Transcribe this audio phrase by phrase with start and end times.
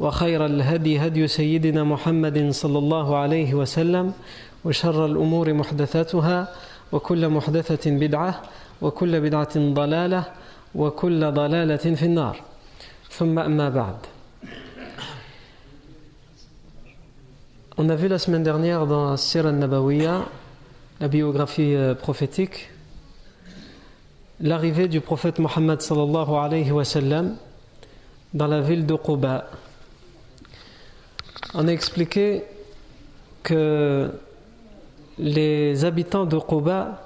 [0.00, 4.12] وخير الهدي هدي سيدنا محمد صلى الله عليه وسلم
[4.64, 6.48] وشر الأمور محدثاتها
[6.92, 8.42] وكل محدثة بدعة
[8.82, 10.24] وكل بدعة ضلالة
[10.74, 12.36] وكل ضلالة في النار
[13.10, 13.96] ثم أما بعد
[17.80, 20.24] On a vu la semaine dernière dans Sirah Nabawiya,
[21.00, 22.70] la biographie prophétique,
[24.40, 27.36] l'arrivée du prophète Mohammed sallallahu alayhi wa sallam
[28.34, 29.44] dans la ville de Quba.
[31.54, 32.44] On a expliqué
[33.42, 34.12] que
[35.18, 37.00] les habitants de Quba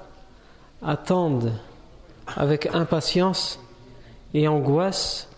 [0.81, 1.53] attendent
[2.35, 3.57] avec impatience
[4.33, 5.29] et angoisse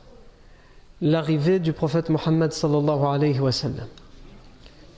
[1.02, 3.88] l'arrivée du prophète Mohammed sallallahu alayhi wa sallam.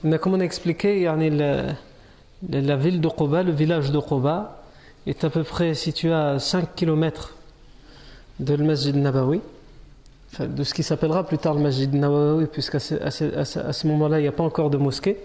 [0.02, 1.74] Mais comme on a expliqué, la,
[2.48, 4.62] la ville de Quba, le village de Quba,
[5.06, 7.34] est à peu près situé à 5 km
[8.40, 9.42] de le Masjid Nabawi
[10.40, 14.22] de ce qui s'appellera plus tard le Masjid Nawawi, puisqu'à ce, à ce, moment-là, il
[14.22, 15.16] n'y a pas encore de mosquée,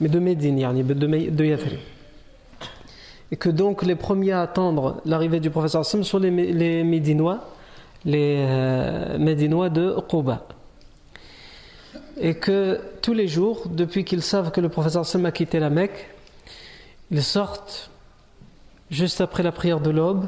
[0.00, 1.78] mais de Médine, de, de Yathrib.
[3.32, 7.48] Et que donc les premiers à attendre l'arrivée du professeur Sam sont les, Médinois,
[8.04, 10.46] les euh, Médinois de Quba.
[12.20, 15.70] Et que tous les jours, depuis qu'ils savent que le professeur Sam a quitté la
[15.70, 16.10] Mecque,
[17.10, 17.90] ils sortent
[18.90, 20.26] juste après la prière de l'aube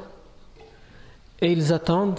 [1.41, 2.19] et ils attendent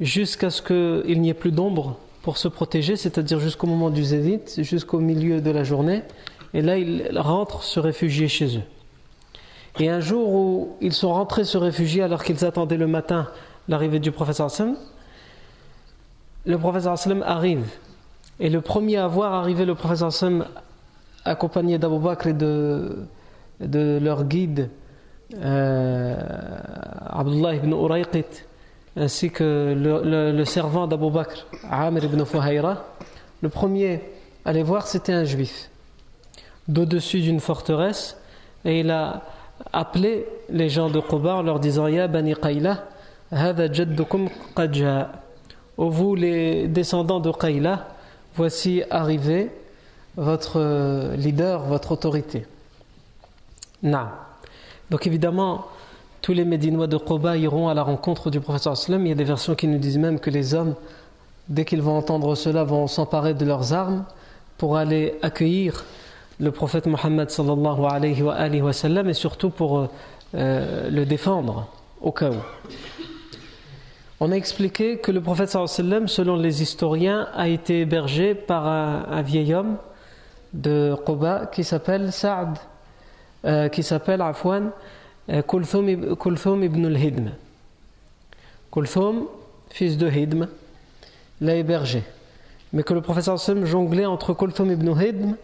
[0.00, 4.60] jusqu'à ce qu'il n'y ait plus d'ombre pour se protéger, c'est-à-dire jusqu'au moment du zénith,
[4.62, 6.02] jusqu'au milieu de la journée.
[6.52, 8.62] Et là, ils rentrent se réfugier chez eux.
[9.78, 13.28] Et un jour où ils sont rentrés se réfugier alors qu'ils attendaient le matin
[13.68, 14.76] l'arrivée du professeur Hassan,
[16.44, 17.66] le professeur Hassan arrive.
[18.40, 20.46] Et le premier à voir arriver le professeur Hassan
[21.24, 23.06] accompagné d'Abou Bakr et de,
[23.60, 24.70] de leur guide
[25.38, 26.16] euh,
[27.06, 28.44] Abdullah ibn Urayqit,
[29.00, 32.84] ainsi que le, servant d'Abu Bakr, Amir ibn Fuhayra,
[33.40, 34.02] le premier
[34.44, 35.70] à les voir, c'était un juif,
[36.68, 38.18] d'au-dessus d'une forteresse,
[38.64, 39.22] et il a
[39.72, 42.84] appelé les gens de Quba en leur disant Ya Bani Qayla,
[43.32, 45.08] Hada jaddukum qad
[45.78, 47.88] Ô vous les descendants de Qayla,
[48.34, 49.50] voici arrivé
[50.16, 52.46] votre leader, votre autorité.
[53.82, 54.28] Na.
[54.90, 55.68] Donc évidemment,
[56.22, 58.74] tous les Médinois de Quba iront à la rencontre du professeur.
[58.88, 60.74] Il y a des versions qui nous disent même que les hommes,
[61.48, 64.04] dès qu'ils vont entendre cela, vont s'emparer de leurs armes
[64.58, 65.84] pour aller accueillir
[66.38, 68.62] le prophète Mohammed sallallahu alayhi wa, alayhi
[69.08, 69.88] et surtout pour
[70.34, 71.68] euh, le défendre
[72.00, 72.36] au cas où.
[74.20, 78.34] On a expliqué que le prophète sallallahu alayhi wa selon les historiens, a été hébergé
[78.34, 79.76] par un, un vieil homme
[80.52, 82.58] de Quba qui s'appelle Saad,
[83.44, 84.70] euh, qui s'appelle Afwan.
[85.28, 87.30] Kulthum ibn al-Hidm.
[88.72, 89.26] Kulthum,
[89.70, 90.48] fils de Hidm,
[91.40, 92.02] l'a hébergé.
[92.72, 95.36] Mais que le professeur Sam jonglait entre Kulthum ibn Hidm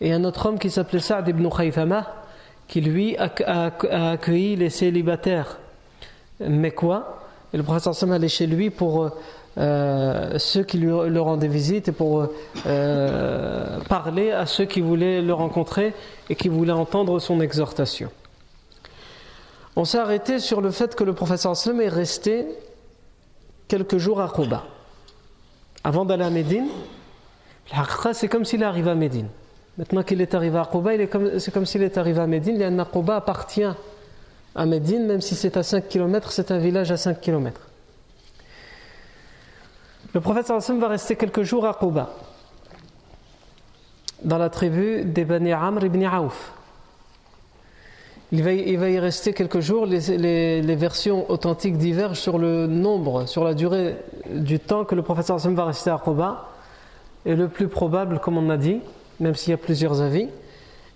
[0.00, 2.06] et un autre homme qui s'appelait Saad ibn Khaythama,
[2.68, 3.30] qui lui a,
[4.12, 5.58] accueilli les célibataires.
[6.40, 7.22] Mais quoi
[7.52, 9.10] Et le professeur Sam allait chez lui pour
[9.56, 12.26] euh, ceux qui lui, le rendaient visite et pour
[12.66, 15.92] euh, parler à ceux qui voulaient le rencontrer
[16.28, 18.10] et qui voulaient entendre son exhortation.
[19.76, 22.46] On s'est arrêté sur le fait que le professeur Sallam est resté
[23.66, 24.64] quelques jours à Quba.
[25.82, 26.68] Avant d'aller à Médine,
[28.12, 29.28] c'est comme s'il arrivé à Médine.
[29.76, 30.92] Maintenant qu'il est arrivé à Quba,
[31.40, 32.56] c'est comme, s'il est arrivé à Médine.
[32.60, 33.64] Il Quba appartient
[34.54, 37.60] à Médine, même si c'est à 5 km, c'est un village à 5 km.
[40.14, 42.10] Le prophète sallam va rester quelques jours à Quba,
[44.22, 46.53] dans la tribu des Bani Amr ibn Aouf.
[48.32, 49.86] Il va, y rester quelques jours.
[49.86, 53.96] Les, versions authentiques divergent sur le nombre, sur la durée
[54.30, 56.48] du temps que le prophète sallam va rester à Quba.
[57.26, 58.80] Et le plus probable, comme on a dit,
[59.20, 60.28] même s'il y a plusieurs avis,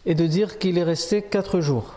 [0.07, 1.95] est de dire qu'il est resté quatre jours.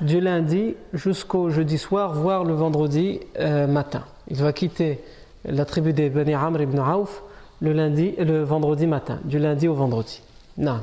[0.00, 4.04] Du lundi jusqu'au jeudi soir, voire le vendredi euh, matin.
[4.28, 5.00] Il va quitter
[5.44, 7.22] la tribu des Bani Amr ibn Auf
[7.60, 10.22] le, lundi, le vendredi matin, du lundi au vendredi.
[10.56, 10.80] Non.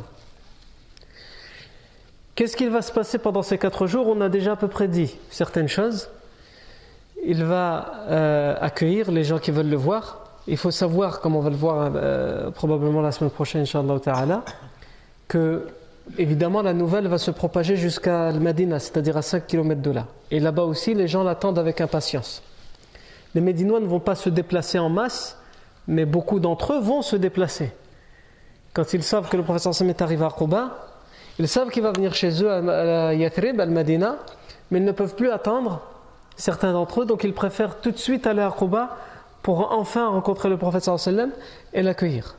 [2.37, 4.07] Qu'est-ce qu'il va se passer pendant ces quatre jours?
[4.07, 6.07] On a déjà à peu près dit certaines choses.
[7.25, 10.19] Il va euh, accueillir les gens qui veulent le voir.
[10.45, 14.43] Il faut savoir, comme on va le voir euh, probablement la semaine prochaine, Inch'Allah Ta'ala,
[15.27, 15.65] que
[16.19, 20.05] évidemment la nouvelle va se propager jusqu'à Al-Madina, c'est-à-dire à 5 km de là.
[20.29, 22.43] Et là-bas aussi, les gens l'attendent avec impatience.
[23.33, 25.39] Les Médinois ne vont pas se déplacer en masse,
[25.87, 27.71] mais beaucoup d'entre eux vont se déplacer.
[28.73, 30.86] Quand ils savent que le professeur Sam est arrivé à Quba,
[31.39, 34.17] ils savent qu'il va venir chez eux à Yathrib, à Medina,
[34.71, 35.81] mais ils ne peuvent plus attendre
[36.35, 38.97] certains d'entre eux, donc ils préfèrent tout de suite aller à Quba
[39.41, 41.31] pour enfin rencontrer le prophète sallam
[41.73, 42.35] et l'accueillir.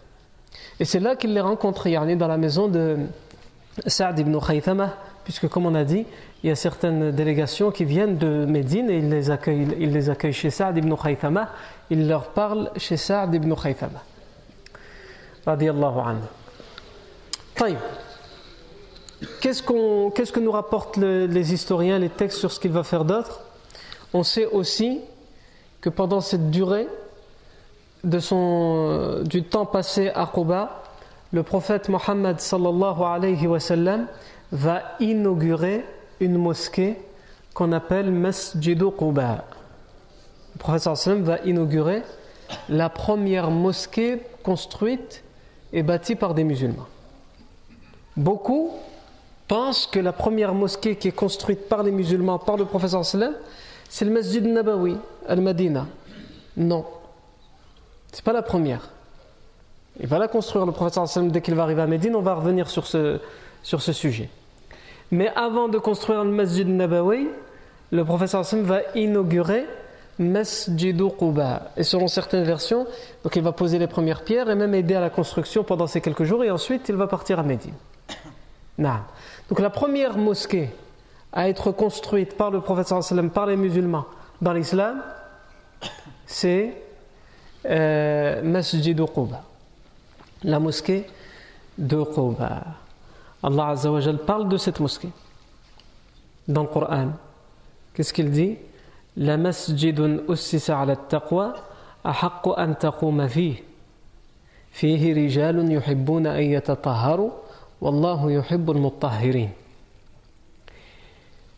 [0.80, 2.96] Et c'est là qu'ils les rencontrent, dans la maison de
[3.86, 6.06] Saad ibn Khaythama, puisque comme on a dit,
[6.42, 9.10] il y a certaines délégations qui viennent de Médine et ils
[9.92, 11.48] les accueillent chez Saad ibn Khaythama,
[11.90, 14.02] ils leur parlent chez Saad ibn Khaythama.
[15.46, 17.76] Radiallahu anhu.
[19.40, 23.40] Qu'est-ce, que nous rapportent les historiens, les textes sur ce qu'il va faire d'autre?
[24.14, 25.00] On sait aussi
[25.80, 26.86] que pendant cette durée
[28.04, 30.82] de son, du temps passé à Quba,
[31.32, 32.36] le prophète Mohammed
[34.52, 35.84] va inaugurer
[36.20, 36.96] une mosquée
[37.54, 39.44] qu'on appelle Masjid Quba.
[40.54, 42.02] Le prophète va inaugurer
[42.68, 45.22] la première mosquée construite
[45.72, 46.86] et bâtie par des musulmans.
[48.16, 48.72] Beaucoup
[49.48, 53.34] pense que la première mosquée qui est construite par les musulmans, par le professeur sallam,
[53.88, 54.96] c'est le Masjid Nabawi,
[55.26, 55.86] al-Madina.
[56.56, 56.84] Non.
[58.12, 58.90] C'est pas la première.
[59.98, 62.34] Il va la construire le professeur sallam dès qu'il va arriver à Médine, on va
[62.34, 63.20] revenir sur ce,
[63.62, 64.28] sur ce sujet.
[65.10, 67.28] Mais avant de construire le Masjid Nabawi,
[67.90, 69.66] le professeur sallam va inaugurer
[70.18, 71.70] Masjid Quba.
[71.76, 72.86] Et selon certaines versions,
[73.24, 76.00] donc il va poser les premières pierres et même aider à la construction pendant ces
[76.00, 77.74] quelques jours et ensuite il va partir à Médine.
[78.78, 78.98] Non.
[79.48, 80.70] Donc la première mosquée
[81.32, 84.06] à être construite par le prophète sallam, par les musulmans
[84.40, 85.02] dans l'islam,
[86.26, 86.82] c'est
[87.66, 89.42] euh, Masjid Quba,
[90.42, 91.06] la mosquée
[91.76, 92.64] de Quba.
[93.42, 95.10] Allah Azzawajal parle de cette mosquée
[96.46, 97.08] dans le Coran.
[97.94, 98.56] Qu'est-ce qu'il dit?
[99.16, 101.54] La masjidun ussisa ala taqwa
[102.04, 103.62] ahaqqu an taquma fihi.
[104.70, 107.30] Fihi rijalun yuhibbuna an yatataharu
[107.80, 109.48] Yuhibbul mutahhirin.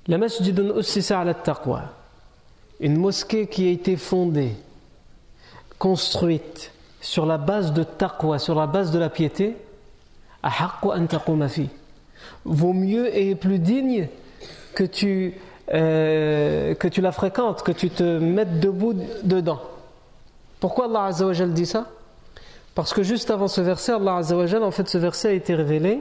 [0.07, 1.83] La masjid ussisa ala taqwa.
[2.81, 4.53] Une mosquée qui a été fondée,
[5.79, 9.57] construite sur la base de taqwa, sur la base de la piété,
[12.45, 14.09] vaut mieux et est plus digne
[14.75, 15.35] que tu,
[15.73, 19.61] euh, que tu la fréquentes, que tu te mettes debout dedans.
[20.59, 21.87] Pourquoi Allah Azza dit ça?
[22.75, 26.01] Parce que juste avant ce verset, Allah Azzawajal, en fait, ce verset a été révélé.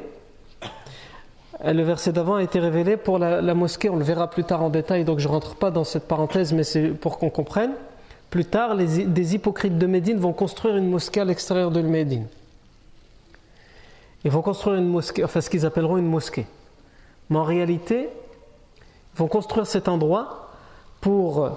[1.63, 4.69] Le verset d'avant a été révélé pour la, mosquée, on le verra plus tard en
[4.69, 7.71] détail, donc je ne rentre pas dans cette parenthèse, mais c'est pour qu'on comprenne.
[8.29, 12.27] Plus tard, des hypocrites de Médine vont construire une mosquée à l'extérieur de Médine.
[14.23, 16.45] Ils vont construire une mosquée, enfin ce qu'ils appelleront une mosquée.
[17.29, 18.09] Mais en réalité,
[19.13, 20.51] ils vont construire cet endroit
[21.01, 21.49] pour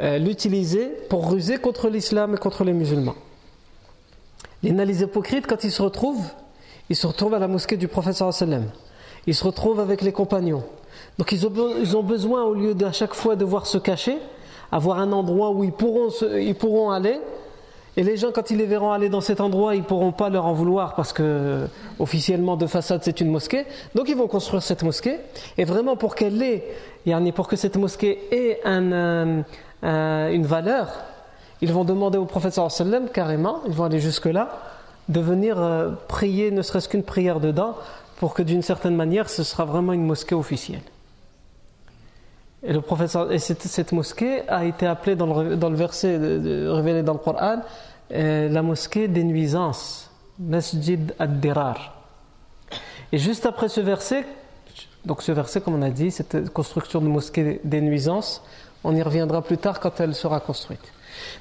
[0.00, 3.14] euh, l'utiliser, pour ruser contre l'islam et contre les musulmans.
[4.62, 6.26] Les hypocrites, quand ils se retrouvent,
[6.90, 8.64] ils se retrouvent à la mosquée du sallam.
[9.26, 10.64] Ils se retrouvent avec les compagnons.
[11.18, 14.18] Donc ils ont, besoin, au lieu d'à chaque fois devoir se cacher,
[14.72, 17.20] avoir un endroit où ils pourront, ils pourront aller.
[17.96, 20.28] Et les gens, quand ils les verront aller dans cet endroit, ils ne pourront pas
[20.28, 21.66] leur en vouloir parce que
[21.98, 23.64] officiellement de façade c'est une mosquée.
[23.96, 25.18] Donc ils vont construire cette mosquée.
[25.56, 26.64] Et vraiment pour qu'elle ait,
[27.34, 29.42] pour que cette mosquée ait euh,
[29.82, 30.88] une valeur,
[31.60, 34.48] ils vont demander au prophète sallam carrément, ils vont aller jusque-là,
[35.08, 37.76] de venir euh, prier ne serait-ce qu'une prière dedans,
[38.16, 40.82] pour que d'une certaine manière ce sera vraiment une mosquée officielle.
[42.62, 47.18] Et, le prophète, et cette, mosquée a été appelée dans le, verset révélé dans le
[47.18, 47.60] Coran
[48.12, 50.10] euh, la mosquée des nuisances,
[50.40, 51.94] Masjid ad-Dirar.
[53.12, 54.24] Et juste après ce verset,
[55.04, 58.42] donc ce verset comme on a dit, cette construction de mosquée des nuisances,
[58.84, 60.92] On y reviendra plus tard quand elle sera construite.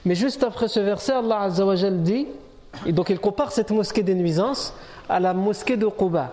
[0.05, 2.27] Mais juste après ce verset, Allah Azzawajal dit,
[2.85, 4.73] et donc il compare cette mosquée des nuisances
[5.09, 6.31] à la mosquée de Quba.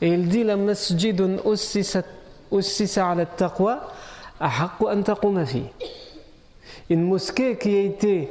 [0.00, 1.36] Et il dit la masjidun
[2.50, 3.92] ala taqwa
[6.88, 8.28] Une mosquée qui a été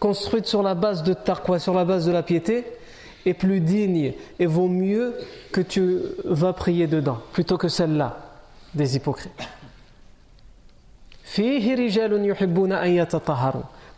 [0.00, 2.64] construite sur la base de taqwa, sur la base de la piété,
[3.24, 5.14] est plus digne et vaut mieux
[5.52, 8.18] que tu vas prier dedans, plutôt que celle-là
[8.74, 9.32] des hypocrites.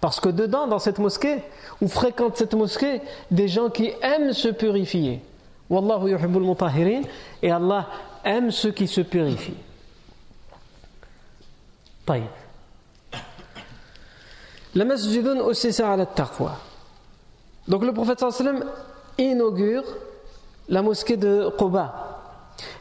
[0.04, 1.44] Parce que dedans, dans cette mosquée,
[1.82, 5.22] ou fréquente cette mosquée, des gens qui aiment se purifier.
[5.70, 7.02] Wallahu yuhibbul mutahirin.
[7.42, 7.88] Et Allah
[8.24, 9.58] aime ceux qui se purifient.
[12.06, 12.28] طيب.
[14.76, 16.58] masjidun أسس على taqwa.
[17.68, 18.64] Donc le prophète sallam
[19.18, 19.84] inaugure
[20.70, 22.10] la mosquée de Quba.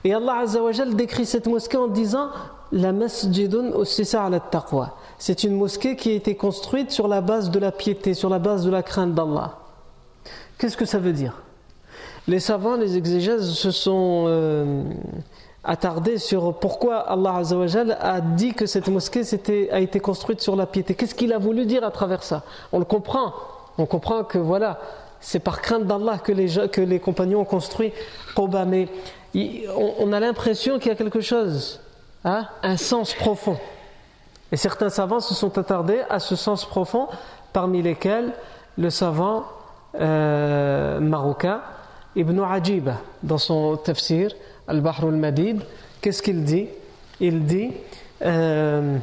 [0.05, 2.31] Et Allah Azzawajal décrit cette mosquée en disant
[2.74, 4.98] la masjidun ussisa ala taqwa.
[5.20, 8.40] C'est une mosquée qui a été construite sur la base de la piété, sur la
[8.40, 9.60] base de la crainte d'Allah.
[10.58, 11.44] Qu'est-ce que ça veut dire?
[12.28, 14.84] Les savants, les exégèses se sont euh,
[15.64, 19.22] attardés sur pourquoi Allah Azzawajal a dit que cette mosquée
[19.72, 20.96] a été construite sur la piété.
[20.96, 22.44] Qu'est-ce qu'il a voulu dire à travers ça?
[22.72, 23.34] On le comprend.
[23.78, 24.80] On comprend que voilà,
[25.20, 27.94] c'est par crainte d'Allah que les, que les compagnons ont construit
[28.36, 28.66] Quba.
[28.66, 28.88] Mais
[30.00, 31.80] on, a l'impression qu'il y a quelque chose,
[32.25, 33.59] hein, un sens profond.
[34.51, 37.09] Et certains savants se sont attardés à ce sens profond,
[37.53, 38.33] parmi lesquels
[38.77, 39.45] le savant
[40.01, 41.61] euh, marocain
[42.17, 42.89] Ibn Ajib,
[43.23, 44.33] dans son tafsir,
[44.67, 45.63] Al-Bahr al-Madid,
[46.01, 46.69] qu'est-ce qu'il dit
[47.21, 47.73] Il dit
[48.23, 48.99] euh,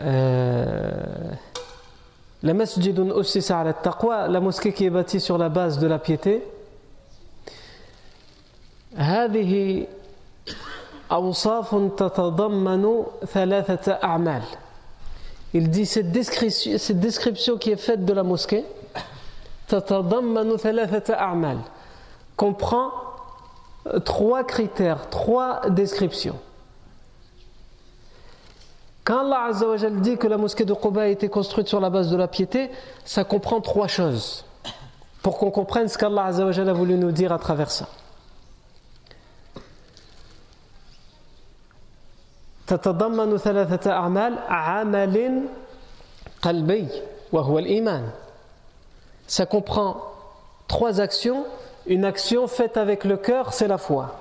[0.00, 0.92] euh,
[2.42, 5.98] la masjidun ussisa ala taqwa, la mosquée qui est bâtie sur la base de la
[5.98, 6.42] piété,
[8.96, 9.86] هذه
[11.12, 14.42] أوصاف تتضمن ثلاثة أعمال.
[15.52, 18.64] Il dit cette description, cette description qui est faite de la mosquée,
[19.68, 21.58] تتضمن ثلاثة أعمال,
[22.36, 22.90] comprend
[24.04, 26.36] trois critères, trois descriptions.
[29.04, 29.50] Quand Allah
[30.00, 32.70] dit que la mosquée de Quba a été construite sur la base de la piété,
[33.04, 34.46] ça comprend trois choses.
[35.22, 37.86] Pour qu'on comprenne ce qu'Allah a voulu nous dire à travers ça.
[42.68, 45.42] تتضمن ثلاثة أعمال عمل
[46.42, 46.88] قلبي
[47.32, 48.08] وهو الإيمان
[49.26, 49.96] Ça comprend
[50.68, 51.44] trois actions.
[51.86, 54.14] Une action faite avec le cœur, c'est la foi.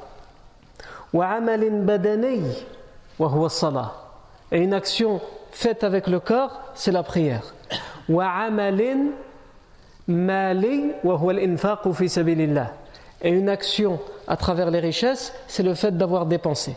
[1.14, 2.42] وعمل بدني
[3.20, 3.92] وهو الصلاة
[4.52, 5.20] et une action
[5.52, 7.54] faite avec le corps, c'est la prière.
[13.22, 16.76] Et une action à travers les richesses, c'est le fait d'avoir dépensé.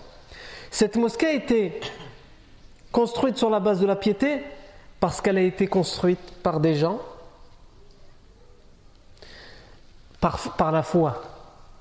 [0.71, 1.79] Cette mosquée a été
[2.93, 4.41] construite sur la base de la piété
[5.01, 6.99] parce qu'elle a été construite par des gens,
[10.21, 11.23] par, la foi.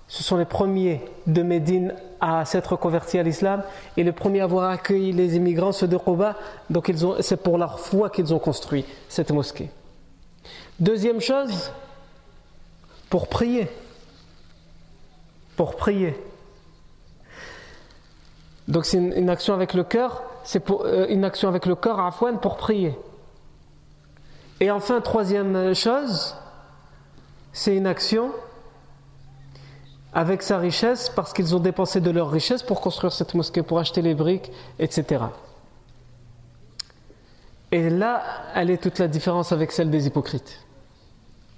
[0.09, 3.63] Ce sont les premiers de Médine à s'être convertis à l'islam
[3.97, 6.37] et les premiers à avoir accueilli les immigrants, ceux de Quba.
[6.69, 9.71] Donc c'est pour leur foi qu'ils ont construit cette mosquée.
[10.81, 11.71] Deuxième chose,
[13.09, 13.69] pour prier.
[15.57, 16.17] Pour prier.
[18.71, 21.99] Donc c'est une, action avec le cœur, c'est pour euh, une action avec le corps
[21.99, 22.97] à pour prier.
[24.61, 26.37] Et enfin, troisième chose,
[27.53, 28.31] c'est une action
[30.13, 33.81] avec sa richesse parce qu'ils ont dépensé de leur richesse pour construire cette mosquée, pour
[33.81, 35.25] acheter les briques, etc.
[37.73, 38.23] Et là,
[38.55, 40.61] elle est toute la différence avec celle des hypocrites.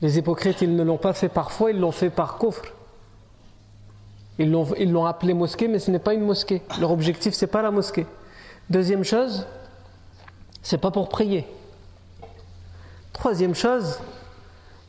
[0.00, 2.64] Les hypocrites, ils ne l'ont pas fait par foi, ils l'ont fait par coffre.
[4.39, 6.62] Ils l'ont, ils l'ont appelé mosquée, mais ce n'est pas une mosquée.
[6.81, 8.07] Leur objectif, c'est pas la mosquée.
[8.71, 9.47] Deuxième chose,
[10.62, 11.47] c'est pas pour prier.
[13.12, 13.99] Troisième chose,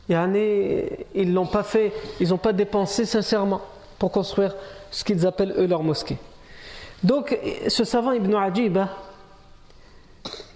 [0.08, 3.60] ils l'ont pas fait, ils n'ont pas dépensé sincèrement
[3.98, 4.54] pour construire
[4.90, 6.16] ce qu'ils appellent eux leur mosquée.
[7.02, 8.88] Donc, ce savant Ibn Ajib hein,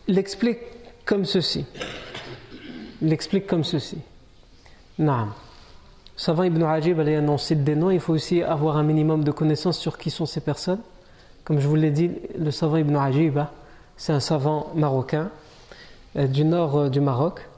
[0.06, 0.60] l'explique
[1.04, 1.66] comme ceci.
[3.02, 3.98] Il l'explique comme ceci.
[4.98, 5.28] Non.
[6.18, 9.78] Savant Ibn Ajib, allait annoncer des noms, il faut aussi avoir un minimum de connaissances
[9.78, 10.80] sur qui sont ces personnes.
[11.44, 13.48] Comme je vous l'ai dit, le savant Ibn Ajib, hein,
[13.96, 15.30] c'est un savant marocain
[16.16, 17.48] euh, du nord euh, du Maroc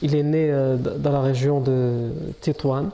[0.00, 2.90] il est né euh, dans la région de Tétouan,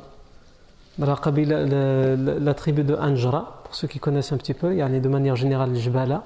[0.99, 4.89] dans la, tribu de Anjra, pour ceux qui connaissent un petit peu, il y a
[4.89, 6.23] de manière générale Jbala.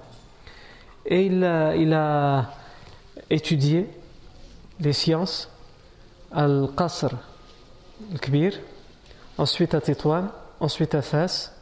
[1.06, 2.44] Et il a,
[3.30, 3.88] étudié
[4.80, 5.50] les sciences
[6.32, 7.10] Al-Qasr
[8.12, 8.52] Al-Kbir,
[9.36, 10.28] ensuite à Tétouan,
[10.60, 11.52] ensuite à Fès.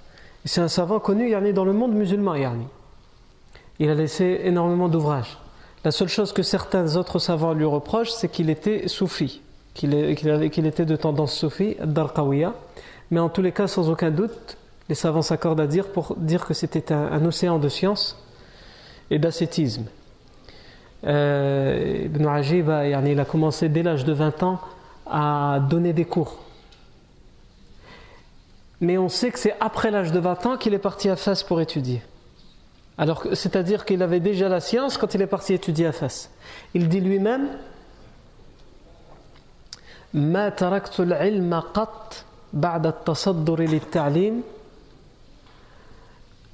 [0.44, 2.34] C'est un savant connu dans le monde musulman.
[3.78, 5.38] Il a laissé énormément d'ouvrages.
[5.84, 9.42] La seule chose que certains autres savants lui reprochent, c'est qu'il était soufi,
[9.74, 12.54] qu'il était de tendance soufi, Darqawiya.
[13.10, 14.56] Mais en tous les cas, sans aucun doute,
[14.88, 18.20] les savants s'accordent à dire pour dire que c'était un, océan de science
[19.10, 19.86] et d'ascétisme.
[21.06, 22.70] Euh, Ibn Ajib,
[23.04, 24.60] il a commencé dès l'âge de 20 ans
[25.05, 26.37] à donner des cours.
[28.79, 31.43] Mais on sait que c'est après l'âge de 20 ans qu'il est parti à Fès
[31.43, 32.01] pour étudier.
[32.97, 36.31] Alors, c'est-à-dire qu'il avait déjà la science quand il est parti étudier à Fès.
[36.73, 37.47] Il dit lui-même
[40.13, 42.23] ما تركت العلم قط
[42.53, 44.43] بعد التصدر للتعليم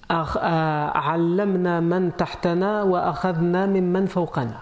[0.10, 4.60] علمنا من تحتنا وأخذنا ممن فوقنا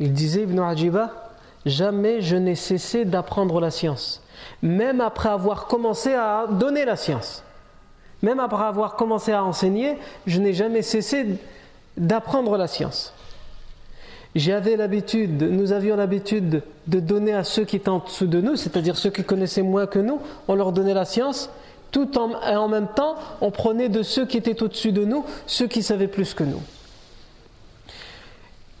[0.00, 1.10] Il disait Ibn Ajiba
[1.65, 4.21] Jamais je n'ai cessé d'apprendre la science,
[4.61, 7.43] même après avoir commencé à donner la science.
[8.21, 11.25] Même après avoir commencé à enseigner, je n'ai jamais cessé
[11.97, 13.13] d'apprendre la science.
[14.35, 18.55] J'avais l'habitude, nous avions l'habitude de donner à ceux qui étaient en dessous de nous,
[18.55, 21.49] c'est-à-dire ceux qui connaissaient moins que nous, on leur donnait la science,
[21.91, 25.67] tout en, en même temps, on prenait de ceux qui étaient au-dessus de nous, ceux
[25.67, 26.61] qui savaient plus que nous.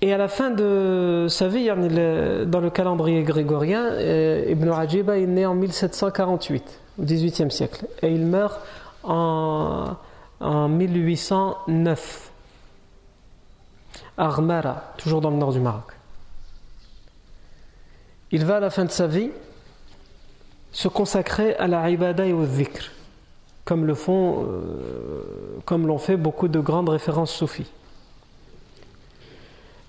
[0.01, 5.27] Et à la fin de sa vie, dans le calendrier grégorien, euh, Ibn Ajiba est
[5.27, 8.61] né en 1748, au XVIIIe siècle, et il meurt
[9.03, 9.95] en,
[10.39, 12.31] en 1809
[14.17, 15.91] à Armara, toujours dans le nord du Maroc.
[18.31, 19.31] Il va à la fin de sa vie
[20.71, 22.91] se consacrer à la ibada et au dhikr,
[23.65, 25.23] comme le font, euh,
[25.65, 27.69] comme l'ont fait beaucoup de grandes références soufis.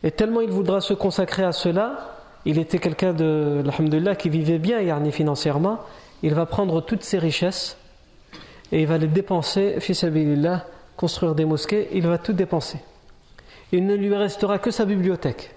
[0.02, 3.62] Et tellement il voudra se consacrer à cela, il était quelqu'un de,
[4.18, 5.80] qui vivait bien, yani financièrement,
[6.22, 7.76] il va prendre toutes ses richesses
[8.72, 10.04] et il va les dépenser, fils
[10.96, 12.78] construire des mosquées, il va tout dépenser.
[13.72, 15.54] Il ne lui restera que sa bibliothèque,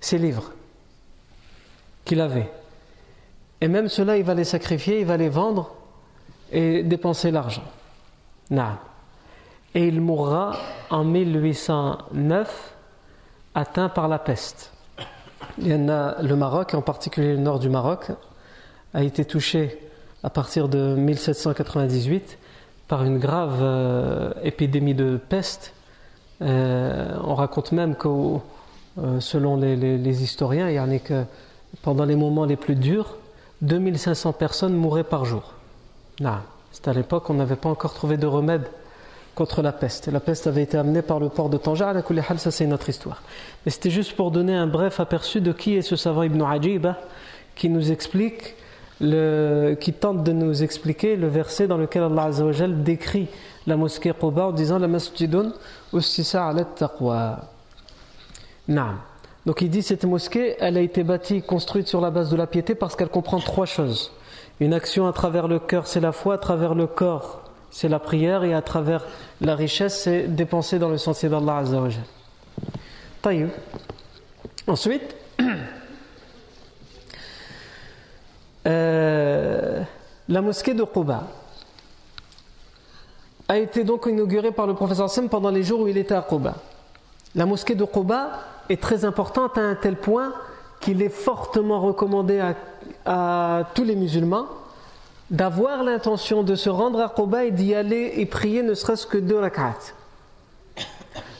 [0.00, 0.52] ses livres
[2.04, 2.50] qu'il avait.
[3.60, 5.74] Et même cela, il va les sacrifier, il va les vendre
[6.50, 7.64] et dépenser l'argent.
[9.74, 10.56] Et il mourra
[10.90, 12.71] en 1809,
[13.54, 14.72] atteint par la peste.
[15.58, 18.10] Il y en a, le Maroc, en particulier le nord du Maroc,
[18.94, 19.78] a été touché
[20.22, 22.38] à partir de 1798
[22.88, 25.74] par une grave euh, épidémie de peste.
[26.40, 31.24] Euh, on raconte même que, euh, selon les, historiens, il y en a que
[31.82, 33.16] pendant les moments les plus durs,
[33.62, 35.54] 2500 personnes mouraient par jour.
[36.72, 38.66] C'est à l'époque, on n'avait pas encore trouvé de remède
[39.34, 40.08] contre la peste.
[40.08, 42.88] La peste avait été amenée par le port de Tanger, à la ça c'est notre
[42.88, 43.22] histoire.
[43.64, 46.98] Mais c'était juste pour donner un bref aperçu de qui est ce savant Ibn Ajiba
[47.54, 48.54] qui nous explique
[49.80, 53.26] qui tente de nous expliquer le verset dans lequel Allah Azzawajal décrit
[53.66, 55.52] la mosquée Quba en disant la masjidun
[55.92, 57.40] ussisa ala taqwa.
[59.44, 62.46] Donc il dit cette mosquée, elle a été bâtie, construite sur la base de la
[62.46, 64.12] piété parce qu'elle comprend trois choses.
[64.60, 67.41] Une action à travers le cœur, c'est la foi, à travers le corps,
[67.72, 69.04] c'est la prière, et à travers
[69.40, 72.04] la richesse, c'est dépenser dans le sentier d'Allah Azzawajal.
[74.68, 75.16] Ensuite,
[78.66, 79.82] Euh,
[80.28, 81.26] la mosquée de Quba
[83.48, 86.22] a été donc inaugurée par le professeur Sem pendant les jours où il était à
[86.22, 86.54] Quba.
[87.34, 90.32] La mosquée de Quba est très importante à un tel point
[90.80, 92.40] qu'il est fortement recommandé
[93.04, 94.46] à, tous les musulmans
[95.32, 99.16] d'avoir l'intention de se rendre à Quba et d'y aller et prier ne serait-ce que
[99.16, 99.78] deux rak'at.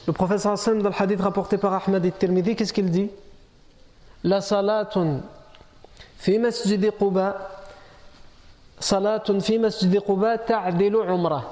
[0.06, 3.10] Le professeur Hassan, dans le hadith rapporté par Ahmed et Tirmidhi, qu'est-ce qu'il dit?
[4.24, 5.20] La salatun
[6.16, 7.50] fi masjid Quba
[8.80, 11.44] salatun fi masjid Quba ta'dilu umrah.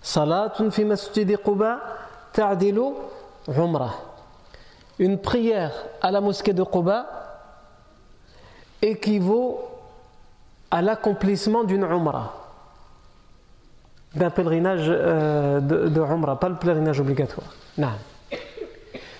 [0.00, 1.80] Salatun fi masjid Quba
[2.32, 2.92] ta'dilu
[3.48, 3.94] umrah.
[5.00, 7.06] Une prière à la mosquée de Quba
[8.80, 9.71] équivaut
[10.72, 12.32] à l'accomplissement d'une umrah,
[14.14, 17.48] d'un pèlerinage euh, de, de pas le pèlerinage obligatoire.
[17.76, 17.92] Non.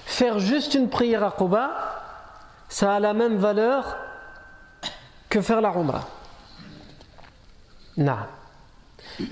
[0.06, 1.70] Faire juste une prière à Quba,
[2.70, 3.96] ça a la même valeur
[5.28, 6.08] que faire la Umrah.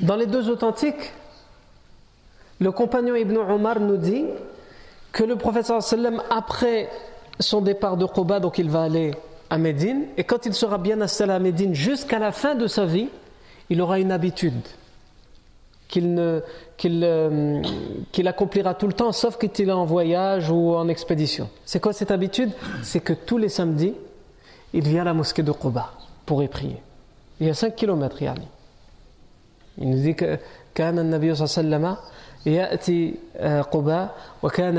[0.00, 1.14] Dans les deux authentiques,
[2.60, 4.26] le compagnon Ibn Omar nous dit
[5.10, 5.36] que le
[5.80, 6.90] sallam après
[7.38, 9.14] son départ de Quba, donc il va aller
[9.49, 12.85] à Médine, et quand il sera bien installé à Médine jusqu'à la fin de sa
[12.85, 13.09] vie,
[13.69, 14.61] il aura une habitude
[15.87, 17.61] qu'il euh,
[18.11, 21.49] qu'il accomplira tout le temps, sauf qu'il est en voyage ou en expédition.
[21.63, 22.51] C'est quoi cette habitude
[22.83, 23.93] C'est que tous les samedis,
[24.73, 25.91] il vient à la mosquée de Quba
[26.25, 26.81] pour y prier.
[27.39, 28.47] Il y a 5 km, yani.
[29.77, 30.39] Il nous dit que
[30.75, 31.97] كان النبي صلى الله عليه وسلم
[32.45, 33.13] يأتي
[33.71, 34.75] قباء وكان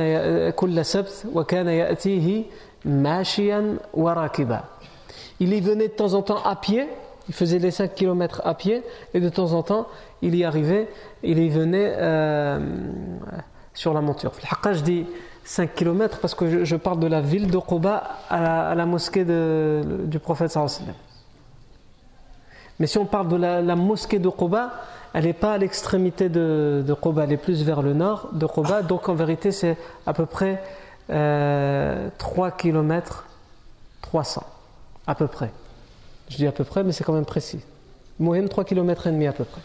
[0.51, 2.45] كل سبت وكان يأتيه
[2.86, 4.63] Mashian warakiba.
[5.39, 6.88] Il y venait de temps en temps à pied,
[7.28, 9.88] il faisait les 5 km à pied, et de temps en temps,
[10.22, 10.88] il y arrivait,
[11.24, 12.60] il y venait euh,
[13.74, 14.32] sur la monture.
[14.72, 15.06] je dit
[15.44, 20.20] 5 km parce que je, parle de la ville de Quba à la, mosquée du
[20.20, 20.94] prophète sallallahu
[22.80, 24.72] Mais si on parle de la, mosquée de Quba,
[25.13, 28.84] elle n'est pas à l'extrémité de, de elle est plus vers le nord de Quba,
[28.84, 30.62] donc en vérité c'est à peu près
[31.10, 33.26] euh, 3 km
[34.02, 34.44] 300,
[35.08, 35.52] à peu près.
[36.30, 37.60] Je dis à peu près, mais c'est quand même précis.
[38.20, 39.62] Moyenne 3 km et demi à peu près.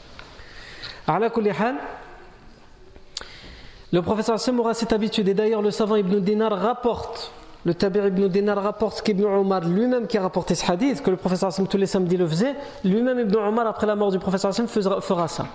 [3.93, 7.33] Le professeur Hassan aura cette habitude, et d'ailleurs le savant Ibn Dinar rapporte,
[7.65, 11.17] le Tabir Ibn Dinar rapporte qu'Ibn Omar lui-même qui a rapporté ce hadith, que le
[11.17, 14.51] professeur Hassan tous les samedis le faisait, lui-même Ibn Omar après la mort du professeur
[14.51, 15.47] Hassan fera ça.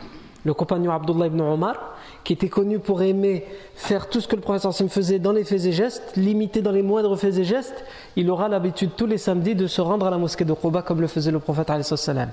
[0.43, 1.75] Le compagnon Abdullah ibn Omar,
[2.23, 5.65] qui était connu pour aimer faire tout ce que le Hassan faisait dans les faits
[5.65, 7.83] et gestes, limité dans les moindres faits et gestes,
[8.15, 11.01] il aura l'habitude tous les samedis de se rendre à la mosquée de Quba comme
[11.01, 12.31] le faisait le prophète salam.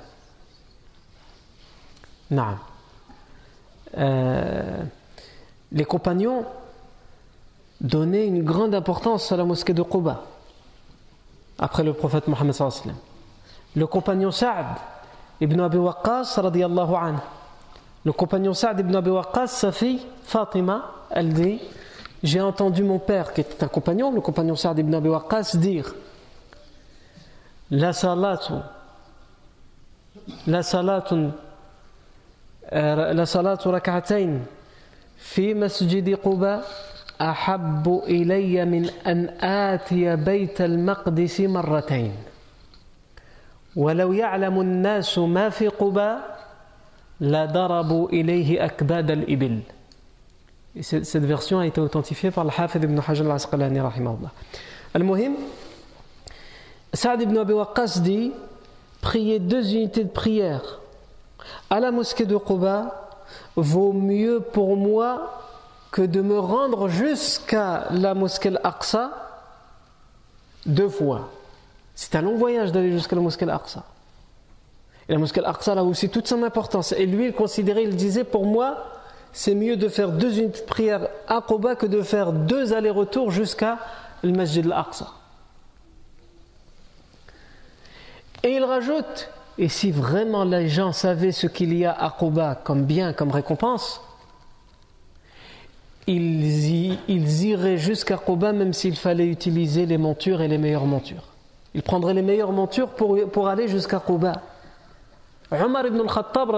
[3.96, 4.82] Euh,
[5.72, 6.44] les compagnons
[7.80, 10.24] donnaient une grande importance à la mosquée de Quba
[11.58, 12.54] après le prophète Mohammed
[13.76, 14.66] le compagnon Sa'd
[15.40, 17.18] ibn Abi Waqqas radiyallahu anhu
[18.04, 21.60] le compagnon Sa'd ibn Abi Waqqas sa fille Fatima elle dit
[22.22, 25.94] j'ai entendu mon père qui était un compagnon le compagnon Sa'd ibn Abi Waqqas dire
[27.70, 28.54] la salatu
[30.46, 31.32] la salatun
[32.72, 34.40] la salatu rak'atayn
[35.18, 36.62] في مسجد قباء
[37.20, 42.12] أحب إلي من أن آتي بيت المقدس مرتين
[43.76, 46.37] ولو يعلم الناس ما في قباء
[47.20, 49.62] la darabu ilayhi akbad al-ibil.
[50.80, 54.30] Cette version a été authentifiée par le Hafid ibn Hajar al-Asqalani rahimahullah.
[54.94, 55.34] Al-Muhim,
[56.92, 58.32] Saad ibn Abi Waqqas dit
[59.00, 60.78] prier deux unités de prière
[61.70, 63.10] à la mosquée de Quba
[63.56, 65.42] vaut mieux pour moi
[65.90, 69.10] que de me rendre jusqu'à la mosquée Al-Aqsa
[70.66, 71.30] deux fois.
[71.94, 73.84] C'est un long voyage d'aller jusqu'à la mosquée Al-Aqsa.
[75.08, 76.92] Et la mosquée Al-Aqsa a aussi toute son importance.
[76.92, 78.84] Et lui, il considérait, il disait, pour moi,
[79.32, 83.30] c'est mieux de faire deux unités de prière à Quba que de faire deux allers-retours
[83.30, 83.78] jusqu'à
[84.22, 85.08] le Masjid Al-Aqsa.
[88.42, 92.54] Et il rajoute, et si vraiment les gens savaient ce qu'il y a à Quba
[92.54, 94.00] comme bien, comme récompense,
[96.06, 101.24] ils, iraient jusqu'à Quba même s'il fallait utiliser les montures et les meilleures montures.
[101.74, 104.40] Ils prendraient les meilleures montures pour, pour aller jusqu'à Quba.
[105.50, 106.50] Omar ibn al-Khattab,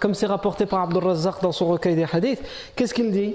[0.00, 2.42] comme c'est rapporté par Abdul Razzaq dans son recueil des hadiths,
[2.74, 3.34] qu'est-ce qu'il dit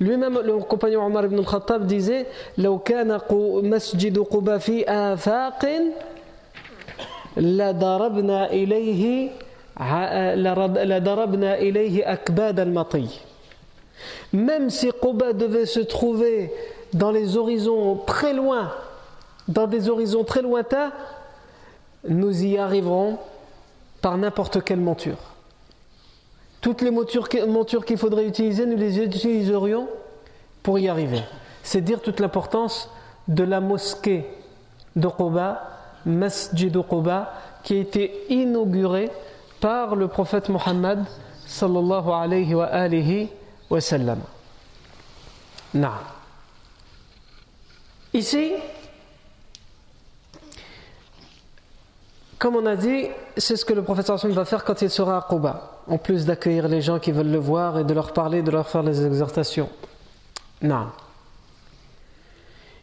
[0.00, 2.26] Lui-même, le compagnon Omar ibn al-Khattab disait
[2.58, 5.66] لو كان مسجد قبا في آفاق
[7.36, 9.30] لضربنا إليه
[10.84, 13.08] لضربنا إليه أكباد المطي
[14.32, 16.52] Même si Quba devait se trouver
[16.92, 18.72] dans les horizons très loin,
[19.48, 20.92] dans des horizons très lointains,
[22.08, 23.18] nous y arriverons
[24.06, 25.18] par n'importe quelle monture.
[26.60, 29.88] Toutes les montures, qu'il faudrait utiliser, nous les utiliserions
[30.62, 31.24] pour y arriver.
[31.64, 32.88] C'est dire toute l'importance
[33.26, 34.24] de la mosquée
[34.94, 35.60] de Quba
[36.04, 37.32] Masjid Quba
[37.64, 39.10] qui a été inauguré
[39.60, 41.00] par le prophète Mohammed
[41.44, 43.28] sallallahu alayhi wa alihi
[43.68, 44.20] wa sallam.
[48.14, 48.52] Ici,
[52.38, 55.26] comme on a dit, c'est ce que le prophète va faire quand il sera à
[55.28, 58.50] Quba, en plus d'accueillir les gens qui veulent le voir et de leur parler, de
[58.50, 59.68] leur faire les exhortations.
[60.62, 60.86] Non.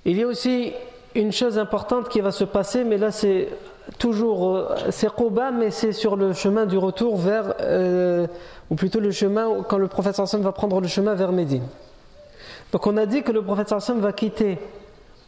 [0.05, 0.73] Il y a aussi
[1.15, 3.49] une chose importante qui va se passer, mais là c'est
[3.97, 8.27] toujours, euh, c'est Quba, mais c'est sur le chemin du retour vers, euh,
[8.69, 11.67] ou plutôt le chemin quand le prophète Sam va prendre le chemin vers Médine.
[12.71, 14.59] Donc on a dit que le prophète Sam va quitter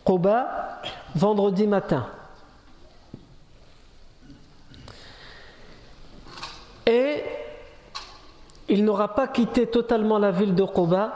[0.04, 0.82] Quba
[1.16, 2.06] vendredi matin.
[6.86, 7.24] Et
[8.68, 11.14] il n'aura pas quitté totalement la ville de Quba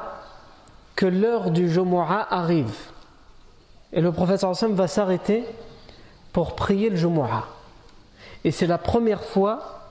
[0.95, 2.75] que l'heure du Jumu'ah arrive.
[3.93, 5.45] Et le prophète sallam va s'arrêter
[6.33, 7.45] pour prier le Jumu'ah.
[8.43, 9.81] Et c'est la première fois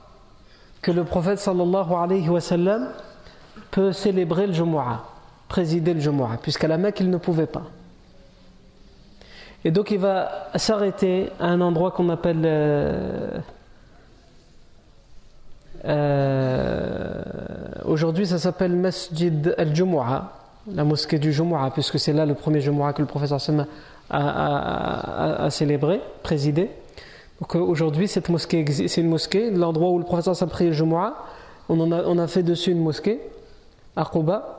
[0.81, 2.89] que le prophète sallallahu alayhi wa sallam
[3.71, 5.03] peut célébrer le Jumu'ah,
[5.47, 7.63] présider le Jumu'ah, puisqu'à la Mecque il ne pouvait pas.
[9.65, 13.39] Et donc il va s'arrêter à un endroit qu'on appelle euh,
[15.85, 17.23] euh,
[17.85, 20.33] aujourd'hui, ça s'appelle Masjid al-Jumu'ah,
[20.73, 23.65] la mosquée du Jumu'ah, puisque c'est là le premier Jumu'ah que le professeur Sam
[24.09, 26.69] a, célébré, présidé.
[27.39, 30.69] Donc euh, aujourd'hui, cette mosquée, c'est une mosquée, l'endroit où le professeur Sam a prié
[30.69, 31.15] le Jumu'ah,
[31.69, 33.19] on, a, on a fait dessus une mosquée,
[33.95, 34.55] à Quba.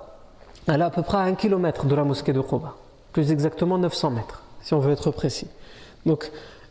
[0.68, 2.74] Elle est à peu près à un kilomètre de la mosquée de Quba,
[3.12, 5.48] plus exactement 900 mètres, si on veut être précis.
[6.06, 6.30] Donc,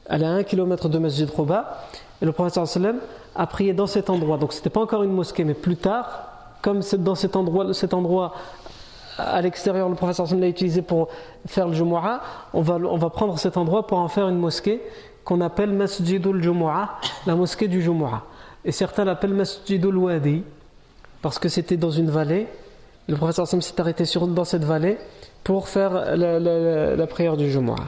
[0.09, 1.85] elle est à un kilomètre de Masjid Quba,
[2.21, 2.33] et le
[2.65, 2.99] Sallam
[3.35, 4.37] a prié dans cet endroit.
[4.37, 6.27] Donc, ce n'était pas encore une mosquée, mais plus tard,
[6.61, 8.33] comme dans cet endroit, cet endroit
[9.17, 11.09] à l'extérieur, le Sallam l'a utilisé pour
[11.45, 12.21] faire le Jumu'ah,
[12.53, 14.81] on va, on va prendre cet endroit pour en faire une mosquée
[15.23, 18.23] qu'on appelle Masjidul Jumu'ah, la mosquée du Jumu'ah.
[18.65, 20.43] Et certains l'appellent Masjidul Wadi,
[21.21, 22.47] parce que c'était dans une vallée
[23.09, 24.97] le Sam s'est arrêté sur, dans cette vallée
[25.43, 27.87] pour faire la, prière du Jumu'ah.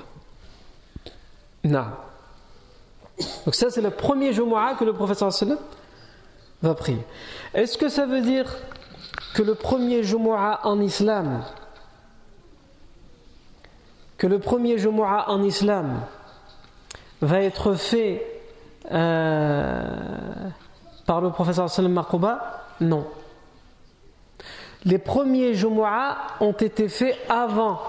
[1.64, 1.86] Non.
[3.46, 5.58] Donc ça c'est le premier Jumu'ah que le professeur Sallam
[6.62, 7.04] va prier.
[7.54, 8.54] Est-ce que ça veut dire
[9.34, 11.44] que le premier Jumu'ah en islam
[14.18, 16.02] que le premier en islam
[17.22, 18.42] va être fait
[18.92, 19.84] euh,
[21.08, 22.00] par le professeur Sallam
[22.82, 23.08] Non
[24.86, 27.80] les premiers Jumu'ah ont été faits avant.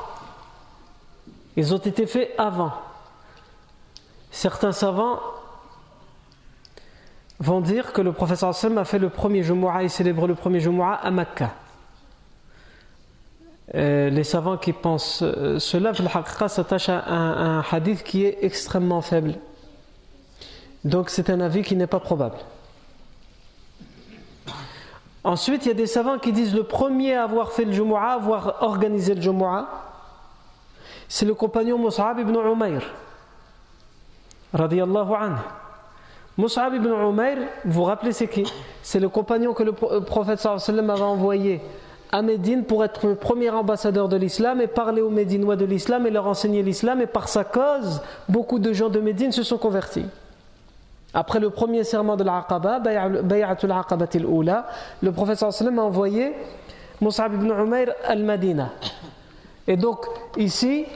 [1.57, 2.73] Ils ont été faits avant.
[4.33, 5.21] Certains savants
[7.39, 10.59] vont dire que le professeur Sam a fait le premier Jumu'ah et célèbre le premier
[10.59, 11.51] Jumu'ah à Mecca.
[13.75, 15.93] Euh, les savants qui pensent euh, cela,
[16.49, 19.35] s'attachent à un hadith qui est extrêmement faible.
[20.83, 22.39] Donc c'est un avis qui n'est pas probable.
[25.25, 28.15] Ensuite, il y a des savants qui disent le premier à avoir fait le Jumu'ah,
[28.15, 29.69] avoir organisé le Jumu'ah,
[31.07, 32.83] c'est le compagnon Mus'ab ibn Umayr.
[34.53, 35.41] Radiallahu anhu.
[36.39, 38.45] Mus'ab ibn Umayr, vous vous rappelez c'est qui?
[38.83, 41.61] C'est le compagnon que le euh, prophète sallam avait envoyé
[42.11, 46.07] à Médine pour être le premier ambassadeur de l'islam et parler aux Médinois de l'islam
[46.07, 47.01] et leur enseigner l'islam.
[47.01, 50.07] Et par sa cause, beaucoup de gens de Médine se sont convertis.
[51.15, 54.67] Après le premier serment de l'Aqaba, Bay'atul Aqabatil Oula,
[55.03, 56.33] le prophète sallam a envoyé
[57.01, 58.71] Mus'ab ibn Umayr al-Madina.
[59.67, 60.07] Et donc,
[60.39, 60.87] ici,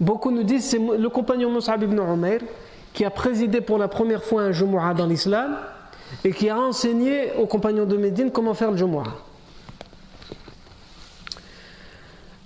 [0.00, 2.40] beaucoup nous disent c'est le compagnon Mus'ab ibn Umayr
[2.92, 5.56] qui a présidé pour la première fois un Jumu'ah dans l'islam
[6.24, 9.04] et qui a enseigné aux compagnons de Médine comment faire le Jumu'ah.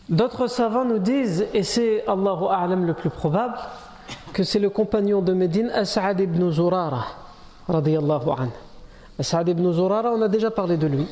[0.09, 3.57] D'autres savants nous disent, et c'est Allahu A'lam le plus probable,
[4.35, 7.07] que c'est le compagnon de Médine, As'ad ibn Zurara,
[7.69, 8.51] radiyallahu.
[9.19, 11.07] As'ad ibn Zurara, on a déjà parlé de lui.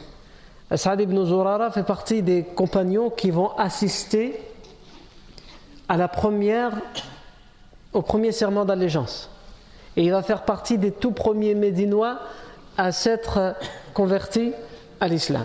[0.71, 4.39] As'ad ibn Zurara fait partie des compagnons qui vont assister
[5.89, 6.73] à la première,
[7.93, 9.31] au premier serment d'allégeance.
[9.97, 12.19] Et il va faire partie des tout premiers Médinois
[12.77, 13.55] à s'être
[13.95, 14.53] convertis
[15.01, 15.45] à l'islam.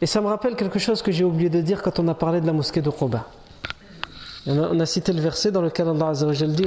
[0.00, 2.40] Et ça me rappelle quelque chose que j'ai oublié de dire quand on a parlé
[2.40, 3.26] de la mosquée de Quba.
[4.46, 6.66] On a, cité le verset dans lequel Allah dit.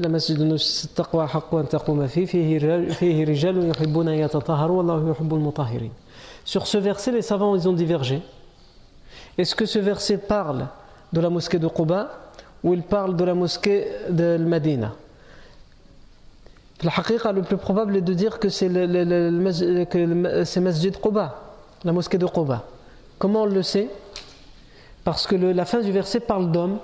[6.46, 8.22] Sur ce verset, les savants ils ont divergé.
[9.40, 10.68] Est-ce que ce verset parle
[11.14, 12.10] de la mosquée de Quba
[12.64, 14.94] ou il parle de la mosquée de Medina
[16.84, 18.68] Le plus probable est de dire que c'est
[20.60, 21.40] Masjid Quba,
[21.84, 22.66] la mosquée de Quba.
[23.20, 23.90] Comment on le sait?
[25.04, 26.80] Parce que la fin du verset parle d'hommes.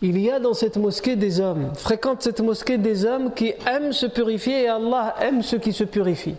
[0.00, 3.92] Il y a dans cette mosquée des hommes, fréquente cette mosquée des hommes qui aiment
[3.92, 6.36] se purifier et Allah aime ceux qui se purifient.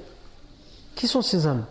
[0.95, 1.65] Qui sont ces hommes?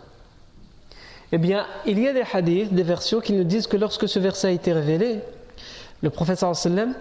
[1.31, 4.19] Eh bien, il y a des hadiths, des versions qui nous disent que lorsque ce
[4.19, 5.21] verset a été révélé,
[6.01, 6.93] le prophète sallam